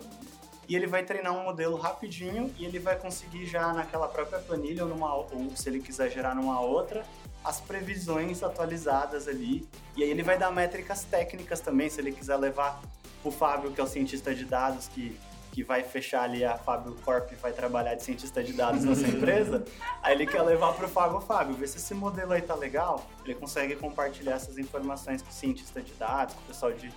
[0.67, 4.84] E ele vai treinar um modelo rapidinho e ele vai conseguir já naquela própria planilha
[4.84, 7.04] ou, numa, ou se ele quiser gerar numa outra,
[7.44, 9.67] as previsões atualizadas ali.
[9.98, 12.82] E aí ele vai dar métricas técnicas também, se ele quiser levar
[13.24, 15.17] o Fábio, que é o cientista de dados, que,
[15.52, 19.06] que vai fechar ali a Fábio Corp e vai trabalhar de cientista de dados nessa
[19.10, 19.63] empresa.
[20.02, 23.06] Aí ele quer levar pro Fábio, Fábio, vê se esse modelo aí tá legal.
[23.24, 26.91] Ele consegue compartilhar essas informações com o cientista de dados, com o pessoal de...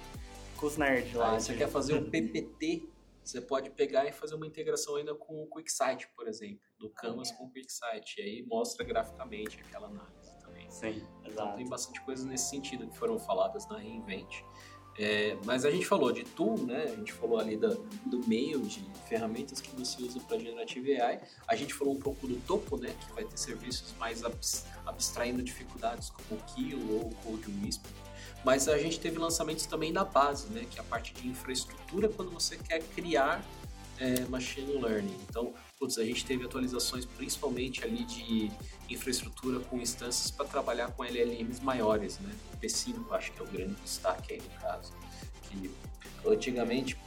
[0.56, 1.34] com os nerds lá.
[1.34, 2.88] Ah, você quer fazer um PPT,
[3.22, 7.30] você pode pegar e fazer uma integração ainda com o QuickSight, por exemplo, do Canvas
[7.32, 10.70] com o QuickSight, e aí mostra graficamente aquela análise também.
[10.70, 11.56] Sim, Então exato.
[11.56, 14.42] tem bastante coisas nesse sentido que foram faladas na Reinvent.
[14.96, 16.84] É, mas a gente falou de tool, né?
[16.84, 17.66] A gente falou ali da,
[18.06, 21.20] do meio de ferramentas que você usa para Generative AI.
[21.48, 22.94] A gente falou um pouco do topo, né?
[23.04, 27.90] Que vai ter serviços mais abs- abstraindo dificuldades como o Kilo ou o Code Whisper.
[28.44, 30.66] Mas a gente teve lançamentos também da base, né?
[30.70, 33.42] Que é a parte de infraestrutura quando você quer criar
[33.98, 35.16] é, machine learning.
[35.28, 38.50] Então, putz, a gente teve atualizações principalmente ali de
[38.90, 42.32] infraestrutura com instâncias para trabalhar com LLMs maiores, né?
[42.52, 44.92] O P5 acho que é o grande destaque aí no caso.
[45.42, 45.70] Que
[46.26, 46.98] antigamente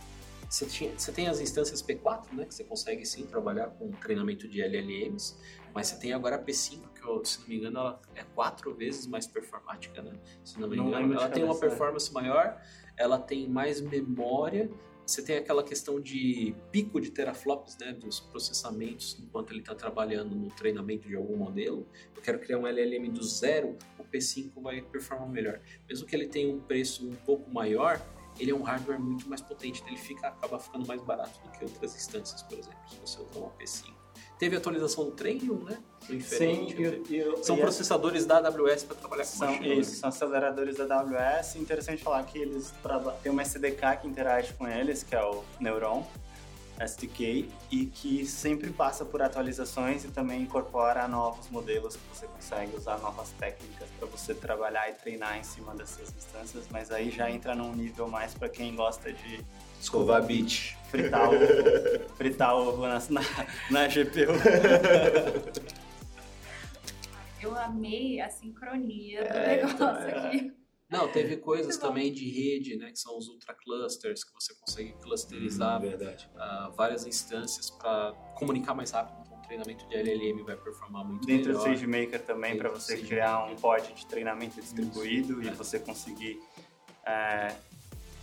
[0.49, 2.45] você, tinha, você tem as instâncias P4, né?
[2.45, 5.35] Que você consegue sim trabalhar com treinamento de LLMs,
[5.73, 6.79] mas você tem agora a P5,
[7.23, 10.13] se não me engano ela é quatro vezes mais performática, né?
[10.43, 11.59] Se não me Não engano, de ela tem uma né?
[11.59, 12.61] performance maior,
[12.97, 14.69] ela tem mais memória,
[15.05, 20.35] você tem aquela questão de pico de teraflops, né, dos processamentos enquanto ele está trabalhando
[20.35, 21.87] no treinamento de algum modelo.
[22.13, 25.61] Eu quero criar um LLM do zero, o P5 vai performar melhor.
[25.87, 28.01] Mesmo que ele tenha um preço um pouco maior,
[28.37, 31.51] ele é um hardware muito mais potente, então ele fica, acaba ficando mais barato do
[31.51, 33.96] que outras instâncias, por exemplo, se você usar um P5.
[34.39, 35.79] Teve atualização do Trainium, né?
[36.01, 40.77] Do Sim, Inferente, São processadores da AWS para trabalhar com São, machine isso, são aceleradores
[40.77, 41.55] da AWS.
[41.55, 42.73] Interessante falar que eles
[43.23, 46.05] tem uma SDK que interage com eles, que é o Neuron
[46.79, 52.75] SDK, e que sempre passa por atualizações e também incorpora novos modelos que você consegue
[52.75, 56.65] usar novas técnicas para você trabalhar e treinar em cima dessas instâncias.
[56.69, 59.43] Mas aí já entra num nível mais para quem gosta de
[59.81, 60.75] Escovar bit.
[60.89, 61.33] fritar o,
[62.15, 63.21] fritar o ovo na, na,
[63.71, 64.33] na GPU.
[67.41, 70.27] Eu amei a sincronia do É, negócio então, é.
[70.27, 70.53] aqui.
[70.89, 71.87] Não, teve coisas Muito bom.
[71.89, 76.29] também de rede, né, que são os ultra clusters, que você consegue clusterizar verdade.
[76.37, 79.17] ah, várias instâncias para comunicar mais rápido.
[79.25, 81.73] Então, o treinamento de LLM vai performar muito Dentro do melhor.
[81.75, 83.09] SageMaker também, Dentro para do você SageMaker.
[83.17, 85.51] criar um pod de treinamento distribuído e é.
[85.51, 86.39] você conseguir
[87.05, 87.53] é,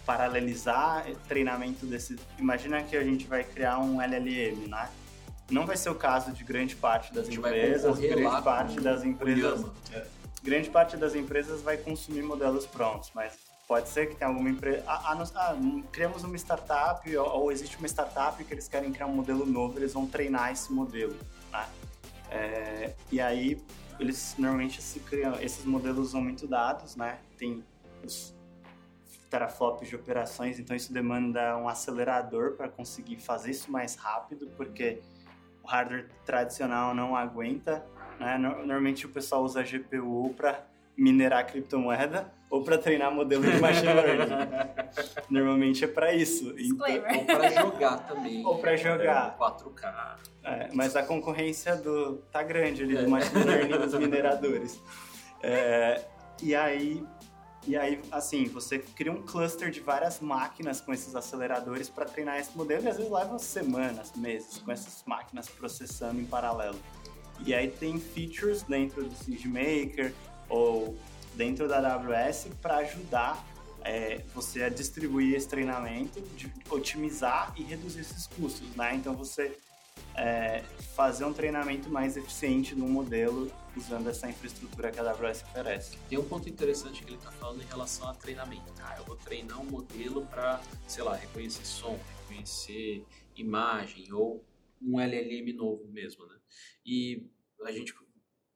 [0.04, 2.16] paralelizar treinamento desse.
[2.38, 4.88] Imagina que a gente vai criar um LLM, né?
[5.50, 9.74] Não vai ser o caso de grande parte das empresas, grande parte das empresas, Llama.
[10.42, 13.34] grande parte das empresas vai consumir modelos prontos, mas
[13.68, 14.82] pode ser que tenha alguma empresa.
[14.86, 15.54] Ah, ah, nós- ah,
[15.92, 19.78] criamos uma startup ou, ou existe uma startup que eles querem criar um modelo novo,
[19.78, 21.16] eles vão treinar esse modelo,
[21.52, 21.66] né?
[22.30, 23.62] É, e aí
[24.00, 27.18] eles normalmente se criam, esses modelos usam muito dados, né?
[27.38, 27.62] Tem
[28.04, 28.33] os
[29.38, 35.00] teraflops de operações, então isso demanda um acelerador para conseguir fazer isso mais rápido, porque
[35.62, 37.84] o hardware tradicional não aguenta,
[38.20, 38.38] né?
[38.38, 40.64] No- Normalmente o pessoal usa a GPU para
[40.96, 44.30] minerar criptomoeda ou para treinar modelo de machine learning.
[45.28, 46.54] Normalmente é para isso.
[46.56, 46.86] Então.
[47.18, 48.46] Ou para jogar também.
[48.46, 49.36] Ou pra jogar.
[49.36, 50.16] 4K.
[50.44, 54.80] é, mas a concorrência do tá grande ali do machine learning dos mineradores.
[55.46, 56.00] É,
[56.42, 57.04] e aí
[57.66, 62.38] e aí assim você cria um cluster de várias máquinas com esses aceleradores para treinar
[62.38, 66.78] esse modelo e às vezes leva semanas, meses com essas máquinas processando em paralelo.
[67.44, 70.12] E aí tem features dentro do SageMaker
[70.48, 70.96] ou
[71.34, 73.44] dentro da AWS para ajudar
[73.82, 78.94] é, você a distribuir esse treinamento, de otimizar e reduzir esses custos, né?
[78.94, 79.58] Então você
[80.14, 80.62] é,
[80.94, 85.98] fazer um treinamento mais eficiente no modelo usando essa infraestrutura que a AWS oferece.
[86.08, 88.72] Tem um ponto interessante que ele está falando em relação a treinamento.
[88.80, 93.04] Ah, eu vou treinar um modelo para, sei lá, reconhecer som, reconhecer
[93.36, 94.44] imagem ou
[94.80, 96.36] um LLM novo mesmo, né?
[96.84, 97.30] E
[97.64, 97.94] a gente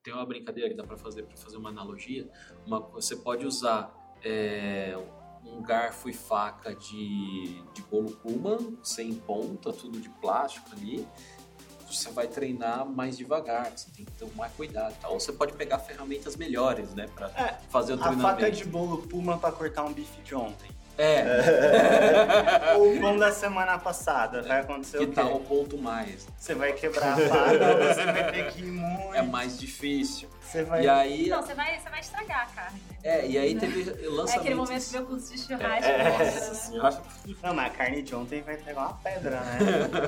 [0.03, 2.31] tem uma brincadeira que dá para fazer para fazer uma analogia.
[2.67, 3.93] Uma, você pode usar
[4.25, 4.95] é,
[5.45, 11.07] um garfo e faca de, de bolo Pullman, sem ponta, tudo de plástico ali.
[11.91, 14.95] Você vai treinar mais devagar, você tem que tomar cuidado.
[15.01, 15.09] Tá?
[15.09, 18.29] Ou você pode pegar ferramentas melhores, né, para É, fazer o A treinamento.
[18.29, 20.71] faca de bolo Puma para cortar um bife de ontem.
[21.01, 21.23] É,
[22.77, 25.15] o pão da semana passada vai acontecer que o quê?
[25.15, 26.27] tá um ponto mais.
[26.37, 29.15] Você vai quebrar a faca, você vai ter que ir muito.
[29.15, 30.29] É mais difícil.
[30.43, 30.83] Você vai...
[30.85, 32.83] E aí, Não, você vai, você vai estragar a carne.
[33.05, 34.35] é, e aí teve É lançamentos.
[34.35, 35.85] aquele momento do meu curso de churrasco.
[35.85, 36.19] É, né?
[36.19, 37.03] nossa senhora.
[37.43, 39.59] Não, mas a carne de ontem vai pegar uma pedra, né?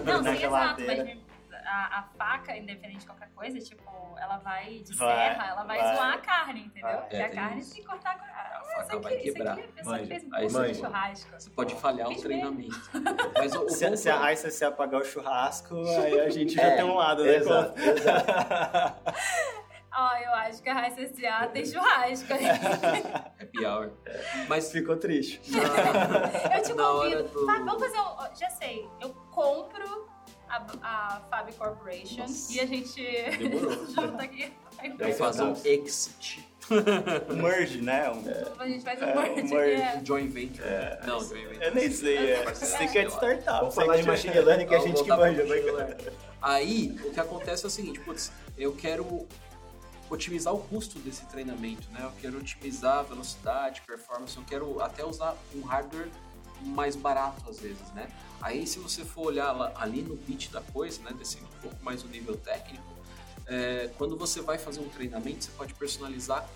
[0.04, 1.04] Não, Na sim, exato, geladeira.
[1.04, 1.29] mas
[1.70, 5.78] a, a faca, independente de qualquer coisa, tipo, ela vai de Vai, serra, ela vai,
[5.78, 5.94] vai.
[5.96, 6.88] zoar a carne, entendeu?
[6.88, 7.72] É, a tem carne isso.
[7.74, 9.52] tem que cortar com a faca isso vai aqui, isso quebrar.
[9.52, 10.06] aqui, a pessoa que Manja.
[10.06, 10.74] fez um Aí curso de manja.
[10.84, 11.30] churrasco.
[11.32, 12.90] Você pode falhar Fiz treinamento.
[13.34, 16.54] Mas o, o Se, se a é- Raíssa se apagar o churrasco, aí a gente
[16.54, 17.36] já É, tem um lado, né?
[17.36, 17.74] exato,
[19.92, 21.46] Ó, eu acho que a Raíssa S.A.
[21.48, 22.32] tem churrasco.
[22.32, 23.90] happy hour.
[24.48, 25.40] Mas Ficou triste.
[25.50, 27.28] na, Eu te na hora convido.
[27.40, 27.46] do...
[27.46, 28.34] Tá, vamos fazer um.
[28.36, 30.08] Já sei, eu compro
[30.50, 32.52] a, a Fab Corporation Nossa.
[32.52, 33.02] e a gente
[33.38, 33.86] Demorou.
[33.86, 34.52] junta aqui.
[34.98, 36.48] Vai fazer um exit.
[37.28, 38.10] Um merge, né?
[38.10, 38.24] Um-
[38.60, 39.40] A gente faz um É, merge.
[39.42, 39.82] um merge.
[39.82, 40.00] é.
[40.04, 40.64] Joint venture.
[41.06, 41.64] Não, joint venture.
[41.64, 42.30] Eu nem sei, é.
[42.42, 42.54] É.
[42.54, 43.60] Você quer de startup.
[43.60, 45.42] Vamos falar de machine learning que é a gente que manja.
[45.42, 45.76] né, machine cara?
[45.88, 46.04] learning.
[46.42, 49.26] Aí, o que acontece é o seguinte, putz, eu quero
[50.08, 52.00] otimizar o custo desse treinamento, né?
[52.02, 56.08] Eu quero otimizar a velocidade, performance, eu quero até usar um hardware
[56.64, 58.10] mais barato às vezes, né?
[58.40, 62.02] Aí se você for olhar ali no pitch da coisa, né, descer um pouco mais
[62.02, 62.84] o nível técnico,
[63.46, 66.48] é, quando você vai fazer um treinamento, você pode personalizar.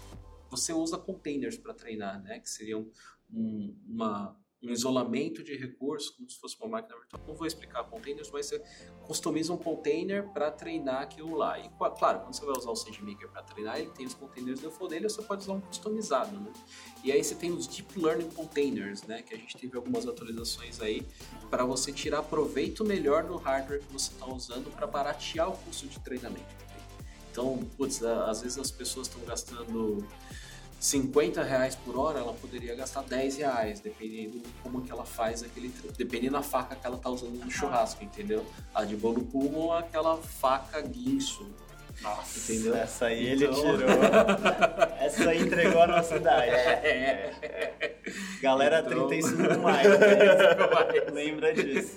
[0.51, 2.39] Você usa containers para treinar, né?
[2.39, 2.87] Que seriam
[3.33, 4.37] um, uma,
[4.67, 7.23] um isolamento de recursos, como se fosse uma máquina virtual.
[7.27, 8.63] Não vou explicar containers, mas você
[9.07, 11.59] customiza um container para treinar aquilo lá.
[11.59, 14.93] E claro, quando você vai usar o SageMaker para treinar, ele tem os containers default
[14.93, 16.53] dele, você pode usar um customizado, né?
[17.03, 19.23] E aí você tem os Deep Learning Containers, né?
[19.23, 21.07] Que a gente teve algumas atualizações aí
[21.51, 25.87] para você tirar proveito melhor do hardware que você está usando para baratear o custo
[25.87, 26.65] de treinamento.
[27.31, 30.07] Então, putz, às vezes as pessoas estão gastando
[30.85, 35.73] 50 reais por hora, ela poderia gastar 10 reais, dependendo como que ela faz aquele.
[35.97, 38.45] Dependendo da faca que ela tá usando no churrasco, entendeu?
[38.75, 41.47] A de bolo pulmon é aquela faca guinso.
[42.03, 42.75] Nossa, entendeu?
[42.75, 43.49] Essa aí então...
[43.49, 43.89] ele tirou.
[45.01, 46.51] essa aí entregou a nossa idade.
[46.51, 47.99] É.
[48.43, 49.09] Galera então...
[49.09, 49.89] 35 mais.
[49.89, 51.11] Né?
[51.13, 51.97] Lembra disso.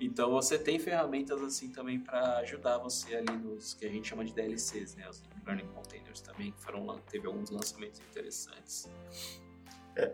[0.00, 4.24] Então você tem ferramentas assim também para ajudar você ali nos que a gente chama
[4.24, 5.08] de DLCs, né?
[5.08, 8.88] Os Learning Containers também, que foram, teve alguns lançamentos interessantes.
[9.96, 10.12] É.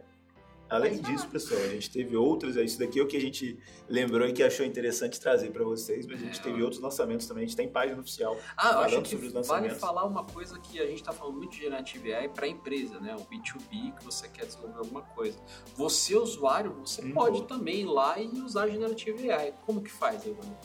[0.68, 2.56] Além disso, pessoal, a gente teve outros.
[2.56, 3.58] Isso daqui é o que a gente
[3.88, 6.42] lembrou e que achou interessante trazer para vocês, mas a gente é.
[6.42, 7.44] teve outros lançamentos também.
[7.44, 9.78] A gente tem página oficial ah, falando acho que sobre os lançamentos.
[9.78, 12.48] Vale falar uma coisa que a gente está falando muito de Generative AI para a
[12.48, 13.16] empresa, né?
[13.16, 15.38] O B2B, que você quer desenvolver alguma coisa.
[15.74, 19.54] Você, usuário, você hum, pode também ir lá e usar Generative AI.
[19.64, 20.56] Como que faz, Evandro?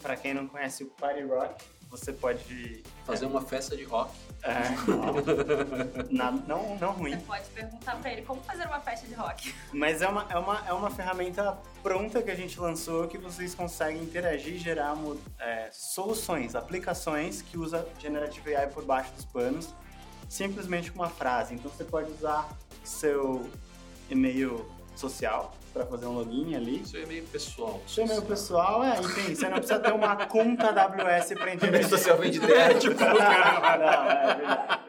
[0.00, 4.12] Para quem não conhece o Party Rock, você pode fazer é, uma festa de rock.
[4.42, 4.52] É,
[6.10, 7.12] não, não, não ruim.
[7.12, 9.54] Você pode perguntar para ele como fazer uma festa de rock.
[9.72, 13.54] Mas é uma, é, uma, é uma ferramenta pronta que a gente lançou que vocês
[13.54, 14.96] conseguem interagir e gerar
[15.38, 19.74] é, soluções, aplicações que usa Generative AI por baixo dos panos,
[20.28, 21.54] simplesmente com uma frase.
[21.54, 22.48] Então você pode usar
[22.84, 23.48] seu
[24.10, 26.86] e-mail social para fazer um login ali.
[26.86, 27.80] Seu e-mail pessoal.
[27.86, 31.84] Seu e-mail pessoal, é, enfim, você não precisa ter uma conta AWS para entender.
[31.84, 32.78] O social vem de dentro.
[32.80, 34.80] tipo, não, não, é verdade.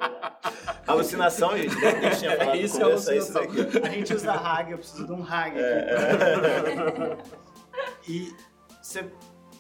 [0.88, 1.76] Alucinação, gente.
[1.76, 1.88] Né?
[1.88, 3.44] A gente tinha falado é isso, é alucinação.
[3.84, 5.62] A gente usa RAG, eu preciso de um RAG aqui.
[5.62, 7.18] É.
[8.08, 8.34] e
[8.82, 9.06] você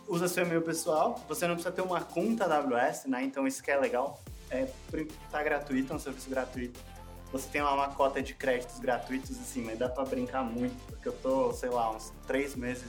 [0.07, 3.23] usa seu e-mail pessoal, você não precisa ter uma conta AWS, né?
[3.23, 4.19] Então isso que é legal.
[4.49, 4.67] É,
[5.31, 6.79] tá gratuito, é um serviço gratuito
[7.31, 11.07] você tem lá uma cota de créditos gratuitos, assim, mas dá pra brincar muito, porque
[11.07, 12.87] eu tô, sei lá, uns três meses,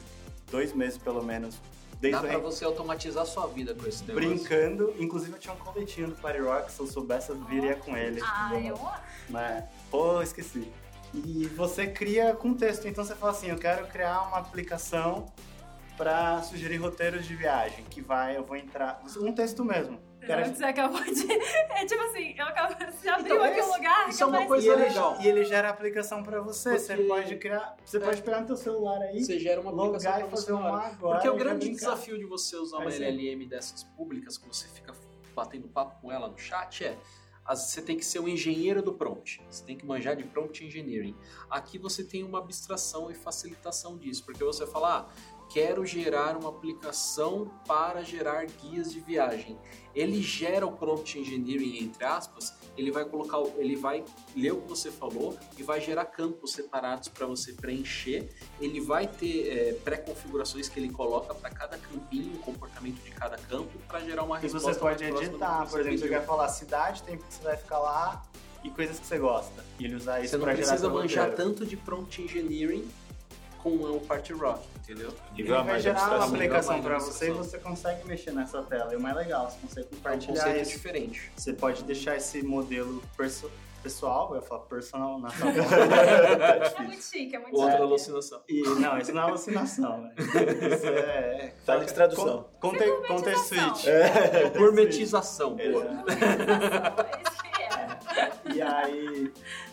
[0.51, 1.59] dois meses pelo menos.
[2.01, 4.29] Desde dá pra você automatizar a sua vida com esse negócio.
[4.29, 7.95] Brincando, inclusive eu tinha um coletinho do Party Rock, se eu soubesse eu viria com
[7.95, 8.23] ele.
[8.25, 8.79] Ah, eu?
[9.29, 10.73] Mas, pô, esqueci.
[11.13, 15.31] E você cria com texto, então você fala assim, eu quero criar uma aplicação
[15.99, 20.65] para sugerir roteiros de viagem, que vai, eu vou entrar, um texto mesmo Cara, você
[20.65, 21.27] acabou de.
[21.71, 22.75] É tipo assim, eu acabo...
[22.75, 24.09] você abriu então, aqui um lugar.
[24.09, 25.17] Isso é uma coisa legal.
[25.21, 26.71] E ele gera aplicação pra você.
[26.71, 26.85] Porque...
[26.85, 27.77] Você pode criar.
[27.85, 28.01] Você é.
[28.01, 29.25] pode pegar no teu celular aí.
[29.25, 31.15] Você gera uma aplicação e fazer uma agora.
[31.17, 34.95] Porque o grande desafio de você usar uma LLM dessas públicas, que você fica
[35.35, 36.97] batendo papo com ela no chat, é
[37.49, 39.43] você tem que ser um engenheiro do prompt.
[39.49, 41.17] Você tem que manjar de prompt engineering.
[41.49, 46.49] Aqui você tem uma abstração e facilitação disso, porque você fala, ah, quero gerar uma
[46.49, 49.59] aplicação para gerar guias de viagem.
[49.95, 54.05] Ele gera o prompt engineering entre aspas, ele vai colocar, ele vai
[54.37, 58.31] ler o que você falou e vai gerar campos separados para você preencher.
[58.61, 63.37] Ele vai ter é, pré-configurações que ele coloca para cada campinho, o comportamento de cada
[63.37, 64.71] campo, para gerar uma resposta.
[64.71, 67.81] E você pode editar, por exemplo, você quer falar cidade, tempo que você vai ficar
[67.81, 68.23] lá
[68.63, 69.65] e coisas que você gosta.
[69.81, 70.77] E ele usar isso para gerar.
[70.77, 72.89] Você não precisa manjar tanto de prompt engineering
[73.63, 75.13] com o Party Rock, entendeu?
[75.37, 78.93] Ele vai gerar uma aplicação para você e você consegue mexer nessa tela.
[78.93, 80.73] E o mais legal, você consegue compartilhar é um isso.
[80.73, 81.33] diferente.
[81.37, 83.51] Você pode deixar esse modelo perso
[83.83, 85.49] pessoal, eu ia falar personal na sua
[86.77, 87.83] É muito chique, é muito Outra chique.
[87.83, 88.41] alucinação.
[88.47, 90.15] E, não, isso não é alucinação, né?
[90.19, 91.55] Isso é...
[91.65, 92.47] Fala de tradução.
[92.61, 93.87] Con conte conter switch.
[93.87, 94.51] É.
[94.51, 95.57] Gourmetização.
[95.59, 95.67] É.
[95.67, 95.71] é
[97.23, 98.55] isso que é.
[98.55, 99.33] E aí...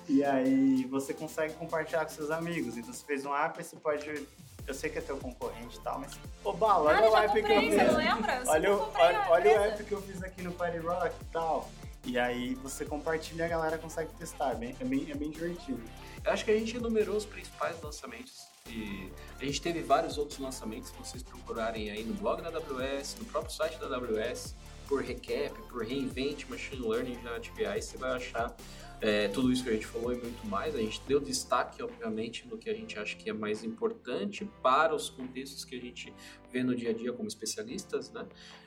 [0.09, 2.77] E aí você consegue compartilhar com seus amigos.
[2.77, 4.25] Então você fez um app, você pode.
[4.67, 6.19] Eu sei que é teu concorrente e tal, mas.
[6.43, 8.47] Ô, Bala, olha o app que eu fiz.
[8.47, 11.69] Olha, olha, olha o app que eu fiz aqui no Party Rock e tal.
[12.05, 14.51] E aí você compartilha e a galera consegue testar.
[14.51, 15.81] É bem, é, bem, é bem divertido.
[16.23, 18.47] Eu acho que a gente enumerou os principais lançamentos.
[18.69, 19.09] E
[19.39, 23.25] a gente teve vários outros lançamentos, se vocês procurarem aí no blog da AWS, no
[23.25, 24.55] próprio site da AWS,
[24.87, 28.53] por recap, por reinvent, machine learning, generative AI, você vai achar
[29.01, 30.75] é, tudo isso que a gente falou e muito mais.
[30.75, 34.95] A gente deu destaque, obviamente, no que a gente acha que é mais importante para
[34.95, 36.13] os contextos que a gente
[36.51, 38.25] vê no dia a dia como especialistas, né?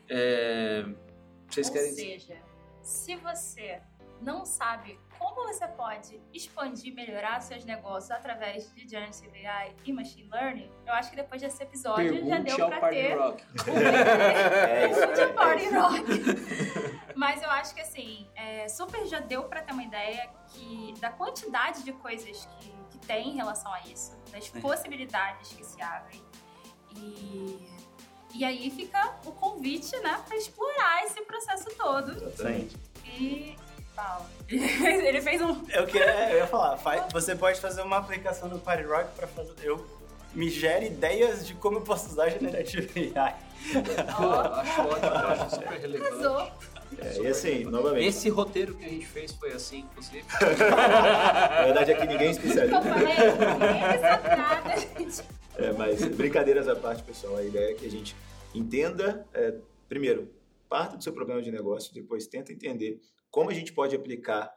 [0.09, 0.87] É,
[1.49, 1.93] vocês Ou querem...
[1.93, 2.37] seja,
[2.83, 3.81] se você
[4.21, 10.29] não sabe como você pode expandir, melhorar seus negócios através de Generative AI e Machine
[10.31, 13.45] Learning, eu acho que depois desse episódio já Pergunte deu ao pra Party ter Rock.
[13.71, 15.69] É isso, Pergunte ao é Party.
[15.69, 17.00] Rock.
[17.17, 21.11] Mas eu acho que assim, é, super já deu pra ter uma ideia que da
[21.11, 24.61] quantidade de coisas que, que tem em relação a isso, das É.
[24.61, 26.23] possibilidades que se abrem.
[26.97, 27.59] E,
[28.35, 32.13] e aí fica o convite, né, pra explorar esse processo todo.
[32.13, 32.77] Exatamente.
[33.05, 33.57] E
[33.95, 34.27] fala.
[34.49, 35.65] Ele fez um.
[35.69, 39.27] Eu, queria, eu ia falar, faz- você pode fazer uma aplicação no Party Rock para
[39.27, 39.55] fazer.
[39.63, 39.85] Eu
[40.33, 43.37] me gere ideias de como eu posso usar Generative AI.
[44.17, 44.31] Pô,
[44.61, 45.11] acho ótimo,
[45.43, 46.13] acho super relevante.
[46.25, 46.53] Arrasou.
[46.99, 50.25] É, e assim, novamente, Esse roteiro que a gente fez foi assim, inclusive.
[50.41, 52.83] na verdade aqui ninguém é Eu especialista.
[52.83, 55.23] falei, ninguém sabe nada, gente.
[55.57, 58.17] É, mas brincadeiras à parte, pessoal, a ideia é que a gente
[58.55, 59.55] entenda, é,
[59.89, 60.31] primeiro,
[60.69, 64.53] parta do seu problema de negócio, depois tenta entender como a gente pode aplicar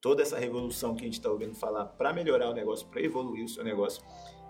[0.00, 3.44] toda essa revolução que a gente está ouvindo falar para melhorar o negócio, para evoluir
[3.44, 4.02] o seu negócio.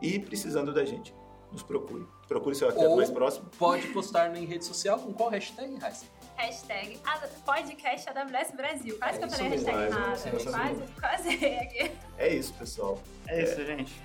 [0.02, 1.14] E precisando da gente,
[1.50, 2.06] nos procure.
[2.28, 3.48] Procure seu arquiteto Ou- mais próximo.
[3.58, 6.04] Pode postar em rede social com qual hashtag, Raíssa?
[6.36, 6.98] Hashtag
[7.44, 8.98] podcast AWS Brasil.
[8.98, 9.90] Quase É que eu falei hashtag nada.
[9.90, 11.92] não Quase, quase aqui.
[12.18, 12.98] É isso, pessoal.
[13.28, 14.00] É isso, gente.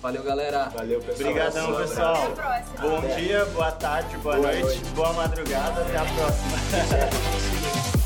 [0.00, 0.64] Valeu, galera.
[0.68, 1.30] Valeu, pessoal.
[1.30, 2.14] Obrigadão, pessoal.
[2.14, 2.80] Até a próxima.
[2.80, 3.14] Bom Até.
[3.16, 4.84] dia, boa tarde, boa, Boa noite, noite.
[4.90, 5.80] boa madrugada.
[5.80, 7.94] Até a próxima.